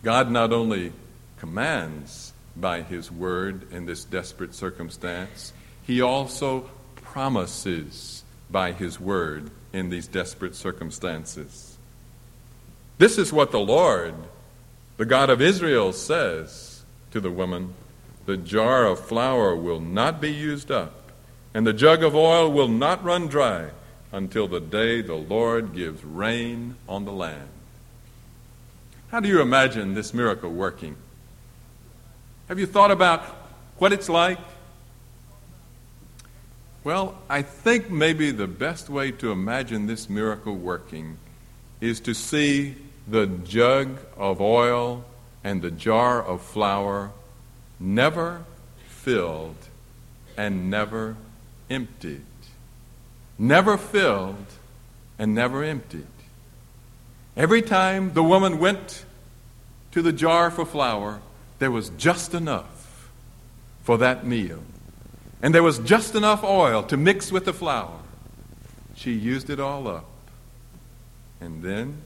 God 0.05 0.29
not 0.29 0.53
only 0.53 0.93
commands 1.39 2.31
by 2.55 2.83
His 2.83 3.11
word 3.11 3.73
in 3.73 3.87
this 3.87 4.03
desperate 4.03 4.53
circumstance, 4.53 5.51
He 5.81 5.99
also 5.99 6.69
promises 6.93 8.23
by 8.51 8.71
His 8.71 8.99
word 8.99 9.49
in 9.73 9.89
these 9.89 10.05
desperate 10.05 10.53
circumstances. 10.53 11.75
This 12.99 13.17
is 13.17 13.33
what 13.33 13.49
the 13.49 13.59
Lord, 13.59 14.13
the 14.97 15.07
God 15.07 15.31
of 15.31 15.41
Israel, 15.41 15.91
says 15.91 16.83
to 17.09 17.19
the 17.19 17.31
woman 17.31 17.73
The 18.27 18.37
jar 18.37 18.85
of 18.85 19.07
flour 19.07 19.55
will 19.55 19.79
not 19.79 20.21
be 20.21 20.31
used 20.31 20.69
up, 20.69 21.11
and 21.51 21.65
the 21.65 21.73
jug 21.73 22.03
of 22.03 22.13
oil 22.13 22.51
will 22.51 22.67
not 22.67 23.03
run 23.03 23.25
dry 23.25 23.71
until 24.11 24.47
the 24.47 24.61
day 24.61 25.01
the 25.01 25.15
Lord 25.15 25.73
gives 25.73 26.03
rain 26.03 26.75
on 26.87 27.05
the 27.05 27.11
land. 27.11 27.54
How 29.09 29.19
do 29.19 29.27
you 29.29 29.41
imagine 29.41 29.93
this 29.93 30.13
miracle 30.13 30.51
working? 30.51 30.95
Have 32.47 32.59
you 32.59 32.65
thought 32.65 32.91
about 32.91 33.21
what 33.77 33.93
it's 33.93 34.09
like? 34.09 34.39
Well, 36.83 37.17
I 37.29 37.41
think 37.41 37.89
maybe 37.89 38.31
the 38.31 38.47
best 38.47 38.89
way 38.89 39.11
to 39.11 39.31
imagine 39.31 39.87
this 39.87 40.09
miracle 40.09 40.55
working 40.55 41.17
is 41.81 41.99
to 42.01 42.13
see 42.13 42.75
the 43.07 43.27
jug 43.27 43.99
of 44.17 44.41
oil 44.41 45.05
and 45.43 45.61
the 45.61 45.71
jar 45.71 46.23
of 46.23 46.41
flour 46.41 47.11
never 47.79 48.43
filled 48.87 49.55
and 50.37 50.69
never 50.69 51.15
emptied. 51.69 52.25
Never 53.37 53.77
filled 53.77 54.45
and 55.17 55.33
never 55.35 55.63
emptied. 55.63 56.07
Every 57.37 57.61
time 57.61 58.13
the 58.13 58.23
woman 58.23 58.59
went 58.59 59.05
to 59.91 60.01
the 60.01 60.13
jar 60.13 60.49
for 60.49 60.65
flour, 60.65 61.21
there 61.59 61.71
was 61.71 61.89
just 61.89 62.33
enough 62.33 63.09
for 63.83 63.97
that 63.97 64.25
meal. 64.25 64.61
And 65.41 65.53
there 65.53 65.63
was 65.63 65.79
just 65.79 66.15
enough 66.15 66.43
oil 66.43 66.83
to 66.83 66.97
mix 66.97 67.31
with 67.31 67.45
the 67.45 67.53
flour. 67.53 67.99
She 68.95 69.11
used 69.11 69.49
it 69.49 69.59
all 69.59 69.87
up. 69.87 70.05
And 71.41 71.61
then, 71.61 72.01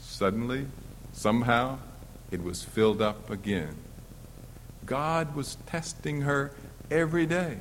suddenly, 0.00 0.66
somehow, 1.12 1.78
it 2.30 2.42
was 2.42 2.62
filled 2.62 3.02
up 3.02 3.30
again. 3.30 3.76
God 4.86 5.34
was 5.34 5.56
testing 5.66 6.22
her 6.22 6.52
every 6.90 7.26
day. 7.26 7.58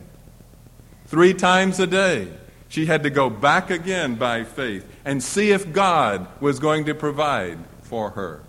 Three 1.07 1.33
times 1.33 1.79
a 1.79 1.87
day, 1.87 2.29
she 2.73 2.87
had 2.87 3.03
to 3.03 3.11
go 3.11 3.29
back 3.29 3.69
again 3.69 4.15
by 4.15 4.43
faith 4.43 4.83
and 5.05 5.21
see 5.21 5.51
if 5.51 5.71
God 5.71 6.25
was 6.41 6.57
going 6.57 6.85
to 6.85 6.95
provide 6.95 7.59
for 7.83 8.09
her. 8.09 8.41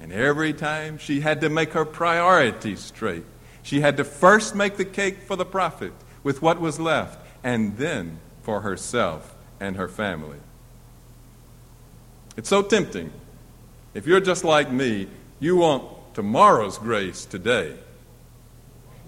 And 0.00 0.10
every 0.10 0.54
time 0.54 0.96
she 0.96 1.20
had 1.20 1.42
to 1.42 1.50
make 1.50 1.72
her 1.72 1.84
priorities 1.84 2.80
straight. 2.80 3.26
She 3.62 3.82
had 3.82 3.98
to 3.98 4.04
first 4.04 4.54
make 4.54 4.78
the 4.78 4.86
cake 4.86 5.18
for 5.20 5.36
the 5.36 5.44
prophet 5.44 5.92
with 6.22 6.40
what 6.40 6.58
was 6.62 6.80
left, 6.80 7.20
and 7.44 7.76
then 7.76 8.20
for 8.40 8.62
herself 8.62 9.34
and 9.60 9.76
her 9.76 9.86
family. 9.86 10.38
It's 12.38 12.48
so 12.48 12.62
tempting. 12.62 13.12
If 13.92 14.06
you're 14.06 14.20
just 14.20 14.44
like 14.44 14.72
me, 14.72 15.08
you 15.40 15.56
want 15.56 16.14
tomorrow's 16.14 16.78
grace 16.78 17.26
today. 17.26 17.74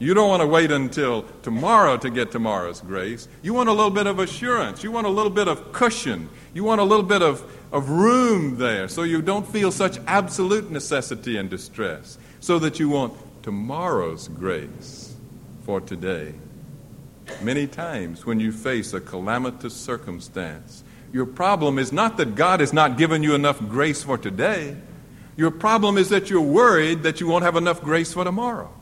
You 0.01 0.15
don't 0.15 0.31
want 0.31 0.41
to 0.41 0.47
wait 0.47 0.71
until 0.71 1.25
tomorrow 1.43 1.99
to 1.99 2.09
get 2.09 2.33
tomorrow's 2.33 2.81
grace. 2.81 3.29
You 3.43 3.53
want 3.53 3.69
a 3.69 3.73
little 3.73 3.91
bit 3.91 4.07
of 4.07 4.19
assurance. 4.19 4.83
You 4.83 4.91
want 4.91 5.07
a 5.07 5.11
little 5.11 5.31
bit 5.31 5.47
of 5.47 5.73
cushion. 5.75 6.31
You 6.55 6.65
want 6.65 6.81
a 6.81 6.85
little 6.85 7.05
bit 7.05 7.21
of, 7.21 7.45
of 7.71 7.91
room 7.91 8.57
there 8.57 8.89
so 8.89 9.03
you 9.03 9.21
don't 9.21 9.47
feel 9.47 9.71
such 9.71 9.99
absolute 10.07 10.71
necessity 10.71 11.37
and 11.37 11.51
distress. 11.51 12.17
So 12.41 12.59
that 12.61 12.81
you 12.81 12.89
want 12.89 13.13
tomorrow's 13.43 14.29
grace 14.29 15.15
for 15.65 15.83
today. 15.83 16.33
Many 17.43 17.67
times 17.67 18.25
when 18.25 18.41
you 18.41 18.53
face 18.53 18.95
a 18.95 19.03
calamitous 19.03 19.77
circumstance, 19.77 20.83
your 21.13 21.27
problem 21.27 21.79
is 21.79 21.93
not 21.93 22.17
that 22.17 22.37
God 22.37 22.61
has 22.61 22.73
not 22.73 22.97
given 22.97 23.23
you 23.23 23.35
enough 23.35 23.59
grace 23.59 24.03
for 24.03 24.17
today. 24.17 24.79
Your 25.37 25.51
problem 25.51 25.99
is 25.99 26.09
that 26.09 26.31
you're 26.31 26.41
worried 26.41 27.03
that 27.03 27.21
you 27.21 27.29
won't 27.29 27.45
have 27.45 27.57
enough 27.57 27.83
grace 27.83 28.15
for 28.15 28.25
tomorrow. 28.25 28.73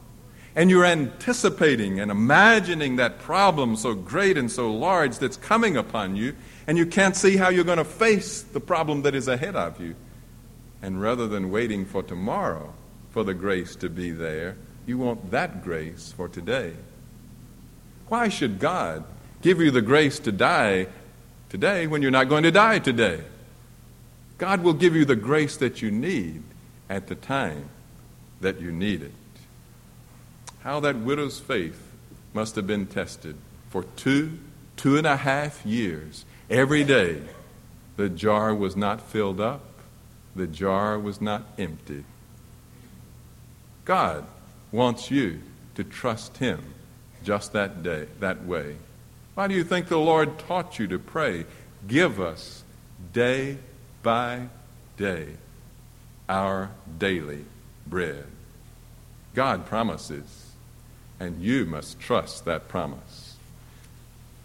And 0.56 0.70
you're 0.70 0.84
anticipating 0.84 2.00
and 2.00 2.10
imagining 2.10 2.96
that 2.96 3.20
problem 3.20 3.76
so 3.76 3.94
great 3.94 4.36
and 4.36 4.50
so 4.50 4.72
large 4.72 5.18
that's 5.18 5.36
coming 5.36 5.76
upon 5.76 6.16
you, 6.16 6.34
and 6.66 6.76
you 6.76 6.86
can't 6.86 7.16
see 7.16 7.36
how 7.36 7.48
you're 7.48 7.64
going 7.64 7.78
to 7.78 7.84
face 7.84 8.42
the 8.42 8.60
problem 8.60 9.02
that 9.02 9.14
is 9.14 9.28
ahead 9.28 9.56
of 9.56 9.80
you. 9.80 9.94
And 10.82 11.00
rather 11.00 11.28
than 11.28 11.50
waiting 11.50 11.84
for 11.84 12.02
tomorrow, 12.02 12.72
for 13.10 13.24
the 13.24 13.34
grace 13.34 13.74
to 13.76 13.88
be 13.88 14.10
there. 14.10 14.56
You 14.86 14.98
want 14.98 15.30
that 15.30 15.64
grace 15.64 16.12
for 16.16 16.28
today. 16.28 16.74
Why 18.08 18.28
should 18.28 18.58
God 18.58 19.04
give 19.42 19.60
you 19.60 19.70
the 19.70 19.82
grace 19.82 20.18
to 20.20 20.32
die 20.32 20.86
today 21.48 21.86
when 21.86 22.00
you're 22.00 22.10
not 22.10 22.28
going 22.28 22.44
to 22.44 22.50
die 22.50 22.78
today? 22.78 23.22
God 24.38 24.62
will 24.62 24.72
give 24.72 24.94
you 24.94 25.04
the 25.04 25.16
grace 25.16 25.56
that 25.56 25.82
you 25.82 25.90
need 25.90 26.42
at 26.88 27.08
the 27.08 27.16
time 27.16 27.68
that 28.40 28.60
you 28.60 28.70
need 28.70 29.02
it. 29.02 29.12
How 30.68 30.80
that 30.80 30.96
widow's 30.96 31.40
faith 31.40 31.80
must 32.34 32.54
have 32.56 32.66
been 32.66 32.84
tested 32.84 33.36
for 33.70 33.84
two, 33.96 34.38
two 34.76 34.98
and 34.98 35.06
a 35.06 35.16
half 35.16 35.64
years. 35.64 36.26
Every 36.50 36.84
day, 36.84 37.22
the 37.96 38.10
jar 38.10 38.54
was 38.54 38.76
not 38.76 39.00
filled 39.00 39.40
up, 39.40 39.62
the 40.36 40.46
jar 40.46 40.98
was 40.98 41.22
not 41.22 41.46
empty. 41.58 42.04
God 43.86 44.26
wants 44.70 45.10
you 45.10 45.40
to 45.74 45.84
trust 45.84 46.36
Him 46.36 46.62
just 47.24 47.54
that 47.54 47.82
day, 47.82 48.06
that 48.20 48.44
way. 48.44 48.76
Why 49.36 49.48
do 49.48 49.54
you 49.54 49.64
think 49.64 49.88
the 49.88 49.96
Lord 49.96 50.38
taught 50.38 50.78
you 50.78 50.86
to 50.88 50.98
pray? 50.98 51.46
Give 51.86 52.20
us 52.20 52.62
day 53.14 53.56
by 54.02 54.48
day 54.98 55.28
our 56.28 56.72
daily 56.98 57.46
bread. 57.86 58.26
God 59.34 59.64
promises, 59.64 60.37
and 61.20 61.42
you 61.42 61.64
must 61.64 61.98
trust 61.98 62.44
that 62.44 62.68
promise. 62.68 63.36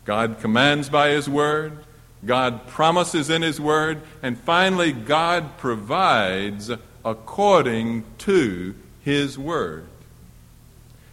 God 0.06 0.40
commands 0.40 0.90
by 0.90 1.10
His 1.10 1.30
Word, 1.30 1.78
God 2.26 2.68
promises 2.68 3.30
in 3.30 3.42
His 3.42 3.60
Word, 3.60 4.02
and 4.22 4.38
finally, 4.38 4.92
God 4.92 5.58
provides 5.58 6.72
according 7.06 8.04
to 8.20 8.76
his 9.04 9.38
Word. 9.38 9.86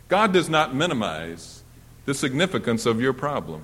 God 0.09 0.33
does 0.33 0.49
not 0.49 0.75
minimize 0.75 1.63
the 2.05 2.15
significance 2.15 2.87
of 2.87 3.01
your 3.01 3.13
problem. 3.13 3.63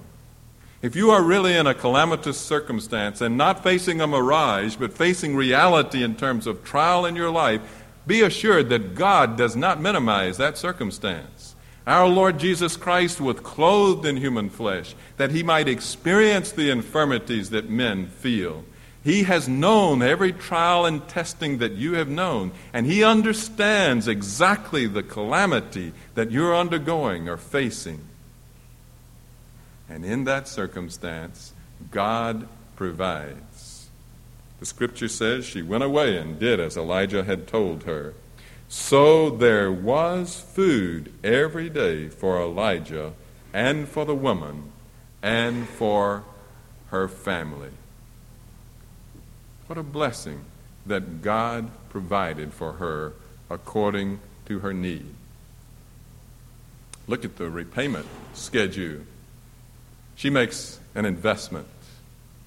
If 0.82 0.94
you 0.94 1.10
are 1.10 1.22
really 1.22 1.56
in 1.56 1.66
a 1.66 1.74
calamitous 1.74 2.38
circumstance 2.38 3.20
and 3.20 3.36
not 3.36 3.62
facing 3.62 4.00
a 4.00 4.06
mirage, 4.06 4.76
but 4.76 4.92
facing 4.92 5.34
reality 5.34 6.02
in 6.02 6.16
terms 6.16 6.46
of 6.46 6.62
trial 6.62 7.06
in 7.06 7.16
your 7.16 7.30
life, 7.30 7.60
be 8.06 8.20
assured 8.20 8.68
that 8.68 8.94
God 8.94 9.36
does 9.36 9.56
not 9.56 9.80
minimize 9.80 10.36
that 10.36 10.58
circumstance. 10.58 11.35
Our 11.86 12.08
Lord 12.08 12.38
Jesus 12.38 12.76
Christ 12.76 13.20
was 13.20 13.38
clothed 13.40 14.04
in 14.04 14.16
human 14.16 14.50
flesh 14.50 14.94
that 15.18 15.30
he 15.30 15.42
might 15.42 15.68
experience 15.68 16.50
the 16.50 16.70
infirmities 16.70 17.50
that 17.50 17.70
men 17.70 18.08
feel. 18.08 18.64
He 19.06 19.22
has 19.22 19.48
known 19.48 20.02
every 20.02 20.32
trial 20.32 20.84
and 20.84 21.06
testing 21.06 21.58
that 21.58 21.74
you 21.74 21.92
have 21.94 22.08
known, 22.08 22.50
and 22.72 22.86
He 22.86 23.04
understands 23.04 24.08
exactly 24.08 24.88
the 24.88 25.04
calamity 25.04 25.92
that 26.16 26.32
you're 26.32 26.56
undergoing 26.56 27.28
or 27.28 27.36
facing. 27.36 28.00
And 29.88 30.04
in 30.04 30.24
that 30.24 30.48
circumstance, 30.48 31.52
God 31.92 32.48
provides. 32.74 33.88
The 34.58 34.66
scripture 34.66 35.06
says 35.06 35.44
she 35.44 35.62
went 35.62 35.84
away 35.84 36.16
and 36.16 36.36
did 36.40 36.58
as 36.58 36.76
Elijah 36.76 37.22
had 37.22 37.46
told 37.46 37.84
her. 37.84 38.14
So 38.68 39.30
there 39.30 39.70
was 39.70 40.40
food 40.40 41.12
every 41.22 41.70
day 41.70 42.08
for 42.08 42.40
Elijah 42.40 43.12
and 43.52 43.88
for 43.88 44.04
the 44.04 44.14
woman 44.14 44.72
and 45.22 45.68
for 45.68 46.24
her 46.88 47.08
family. 47.08 47.70
What 49.66 49.78
a 49.78 49.82
blessing 49.82 50.40
that 50.84 51.22
God 51.22 51.70
provided 51.88 52.52
for 52.52 52.74
her 52.74 53.12
according 53.50 54.20
to 54.46 54.60
her 54.60 54.72
need. 54.72 55.14
Look 57.08 57.24
at 57.24 57.36
the 57.36 57.48
repayment 57.48 58.06
schedule. 58.34 59.00
She 60.16 60.30
makes 60.30 60.80
an 60.94 61.04
investment. 61.04 61.68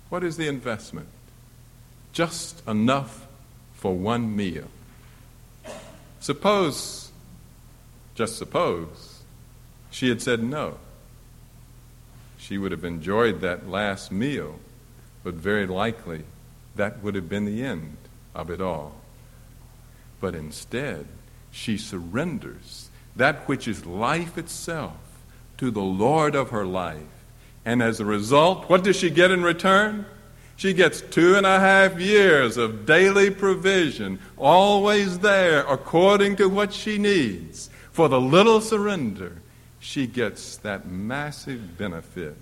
What 0.10 0.23
is 0.23 0.38
the 0.38 0.47
investment? 0.47 1.08
Just 2.12 2.65
enough 2.67 3.27
for 3.73 3.93
one 3.93 4.36
meal. 4.36 4.67
Suppose, 6.19 7.12
just 8.15 8.38
suppose, 8.38 9.21
she 9.91 10.10
had 10.10 10.21
said 10.21 10.43
no. 10.43 10.77
She 12.38 12.58
would 12.58 12.71
have 12.71 12.84
enjoyed 12.84 13.41
that 13.41 13.69
last 13.69 14.12
meal, 14.12 14.60
but 15.23 15.34
very 15.36 15.67
likely 15.67 16.23
that 16.75 17.03
would 17.03 17.15
have 17.15 17.29
been 17.29 17.45
the 17.45 17.63
end 17.63 17.97
of 18.34 18.49
it 18.49 18.62
all. 18.62 18.95
But 20.19 20.36
instead, 20.36 21.08
she 21.51 21.77
surrenders 21.77 22.89
that 23.15 23.47
which 23.47 23.67
is 23.67 23.86
life 23.86 24.38
itself 24.38 24.97
to 25.58 25.71
the 25.71 25.82
Lord 25.82 26.36
of 26.36 26.51
her 26.51 26.65
life. 26.65 27.01
And 27.65 27.84
as 27.84 27.99
a 27.99 28.05
result, 28.05 28.69
what 28.69 28.84
does 28.84 28.95
she 28.95 29.10
get 29.10 29.32
in 29.32 29.43
return? 29.43 30.05
She 30.59 30.73
gets 30.73 30.99
two 30.99 31.35
and 31.35 31.45
a 31.45 31.57
half 31.57 32.01
years 32.01 32.57
of 32.57 32.85
daily 32.85 33.29
provision, 33.29 34.19
always 34.35 35.19
there 35.19 35.61
according 35.61 36.35
to 36.35 36.49
what 36.49 36.73
she 36.73 36.97
needs. 36.97 37.69
For 37.93 38.09
the 38.09 38.19
little 38.19 38.59
surrender, 38.59 39.37
she 39.79 40.05
gets 40.05 40.57
that 40.57 40.85
massive 40.85 41.77
benefit. 41.77 42.35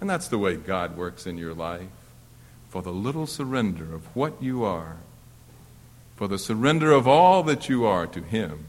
And 0.00 0.08
that's 0.08 0.28
the 0.28 0.38
way 0.38 0.54
God 0.54 0.96
works 0.96 1.26
in 1.26 1.36
your 1.36 1.52
life 1.52 1.88
for 2.68 2.80
the 2.80 2.92
little 2.92 3.26
surrender 3.26 3.92
of 3.92 4.04
what 4.14 4.40
you 4.40 4.62
are, 4.62 4.98
for 6.14 6.28
the 6.28 6.38
surrender 6.38 6.92
of 6.92 7.08
all 7.08 7.42
that 7.42 7.68
you 7.68 7.84
are 7.84 8.06
to 8.06 8.20
Him, 8.20 8.66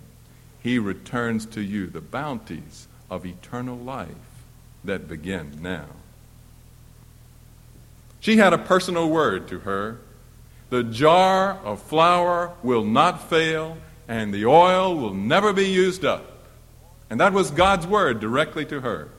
He 0.63 0.79
returns 0.79 1.45
to 1.45 1.62
you 1.62 1.86
the 1.86 2.01
bounties 2.01 2.88
of 3.08 3.23
eternal 3.23 3.77
life 3.77 4.10
that 4.84 5.08
begin 5.08 5.60
now. 5.62 5.89
She 8.26 8.38
had 8.38 8.54
a 8.54 8.58
personal 8.58 9.08
word 9.08 9.50
to 9.50 9.60
her. 9.60 10.00
The 10.72 10.82
jar 10.82 11.60
of 11.64 11.80
flour 11.80 12.54
will 12.64 12.84
not 12.84 13.30
fail, 13.30 13.78
and 14.08 14.34
the 14.34 14.48
oil 14.48 14.98
will 14.98 15.14
never 15.14 15.54
be 15.54 15.68
used 15.70 16.04
up. 16.04 16.26
And 17.08 17.20
that 17.20 17.34
was 17.34 17.52
God's 17.52 17.86
word 17.86 18.20
directly 18.20 18.66
to 18.66 18.82
her. 18.82 19.10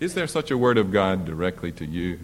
Is 0.00 0.14
there 0.14 0.26
such 0.26 0.50
a 0.50 0.56
word 0.56 0.78
of 0.78 0.92
God 0.92 1.26
directly 1.26 1.72
to 1.72 1.84
you? 1.84 2.20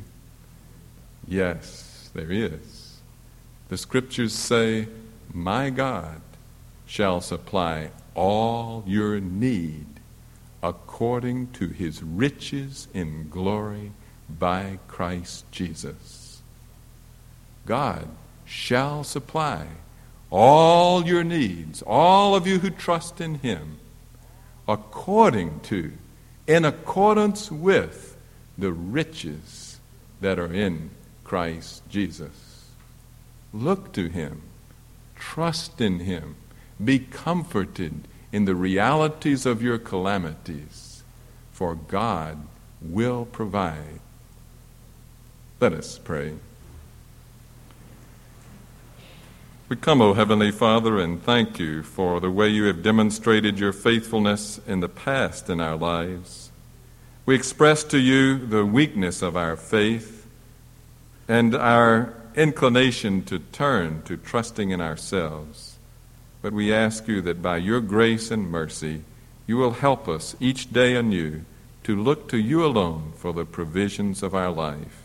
Yes, 1.29 2.09
there 2.15 2.33
is. 2.33 2.97
The 3.69 3.77
scriptures 3.77 4.33
say, 4.33 4.89
My 5.35 5.69
God 5.69 6.23
shall 6.87 7.21
supply 7.21 7.91
all 8.15 8.83
your 8.87 9.21
need 9.21 9.85
according 10.63 11.49
to 11.49 11.69
his 11.69 12.03
riches 12.03 12.89
in 12.95 13.29
glory 13.29 13.93
by 14.39 14.79
Christ 14.89 15.51
Jesus. 15.51 16.41
God 17.67 18.09
shall 18.45 19.05
supply 19.05 19.67
all 20.31 21.07
your 21.07 21.25
needs, 21.25 21.83
all 21.87 22.35
of 22.35 22.47
you 22.47 22.59
who 22.59 22.71
trust 22.71 23.21
in 23.21 23.37
him, 23.37 23.79
according 24.69 25.61
to, 25.61 25.93
in 26.47 26.65
accordance 26.65 27.51
with 27.51 28.17
the 28.57 28.73
riches 28.73 29.81
that 30.21 30.39
are 30.39 30.53
in 30.53 30.91
Christ 31.25 31.83
Jesus. 31.89 32.65
Look 33.53 33.93
to 33.93 34.09
Him, 34.09 34.43
trust 35.17 35.81
in 35.81 36.01
Him, 36.01 36.37
be 36.83 36.99
comforted 36.99 38.07
in 38.33 38.45
the 38.45 38.55
realities 38.55 39.47
of 39.47 39.63
your 39.63 39.79
calamities, 39.79 41.03
for 41.53 41.75
God 41.75 42.47
will 42.81 43.27
provide. 43.27 44.01
Let 45.61 45.75
us 45.75 45.99
pray. 45.99 46.33
We 49.69 49.77
come, 49.77 50.01
O 50.01 50.15
Heavenly 50.15 50.51
Father, 50.51 50.99
and 50.99 51.23
thank 51.23 51.59
you 51.59 51.83
for 51.83 52.19
the 52.19 52.31
way 52.31 52.49
you 52.49 52.65
have 52.65 52.83
demonstrated 52.83 53.59
your 53.59 53.75
faithfulness 53.75 54.59
in 54.67 54.81
the 54.81 54.89
past 54.89 55.51
in 55.51 55.61
our 55.61 55.77
lives. 55.77 56.51
We 57.27 57.35
express 57.35 57.85
to 57.85 57.99
you 57.99 58.39
the 58.39 58.65
weakness 58.65 59.21
of 59.21 59.37
our 59.37 59.55
faith 59.55 60.27
and 61.29 61.55
our 61.55 62.15
inclination 62.35 63.23
to 63.25 63.39
turn 63.39 64.01
to 64.05 64.17
trusting 64.17 64.71
in 64.71 64.81
ourselves. 64.81 65.77
But 66.41 66.55
we 66.55 66.73
ask 66.73 67.07
you 67.07 67.21
that 67.21 67.43
by 67.43 67.59
your 67.59 67.83
grace 67.83 68.31
and 68.31 68.51
mercy, 68.51 69.03
you 69.47 69.59
will 69.59 69.73
help 69.73 70.09
us 70.09 70.35
each 70.41 70.73
day 70.73 70.97
anew 70.97 71.43
to 71.85 72.03
look 72.03 72.31
to 72.31 72.39
you 72.39 72.65
alone 72.65 73.13
for 73.15 73.35
the 73.35 73.45
provisions 73.45 74.23
of 74.23 74.35
our 74.35 74.51
life. 74.51 75.00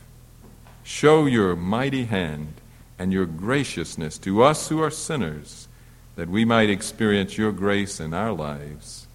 Show 0.86 1.26
your 1.26 1.56
mighty 1.56 2.06
hand 2.06 2.54
and 3.00 3.12
your 3.12 3.26
graciousness 3.26 4.20
to 4.20 4.44
us 4.44 4.70
who 4.70 4.80
are 4.84 4.92
sinners, 4.92 5.68
that 6.16 6.30
we 6.30 6.46
might 6.46 6.70
experience 6.70 7.40
your 7.40 7.52
grace 7.52 8.00
in 8.00 8.14
our 8.14 8.32
lives. 8.32 9.08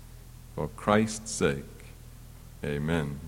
For 0.56 0.66
Christ's 0.66 1.30
sake, 1.30 1.64
amen. 2.64 3.20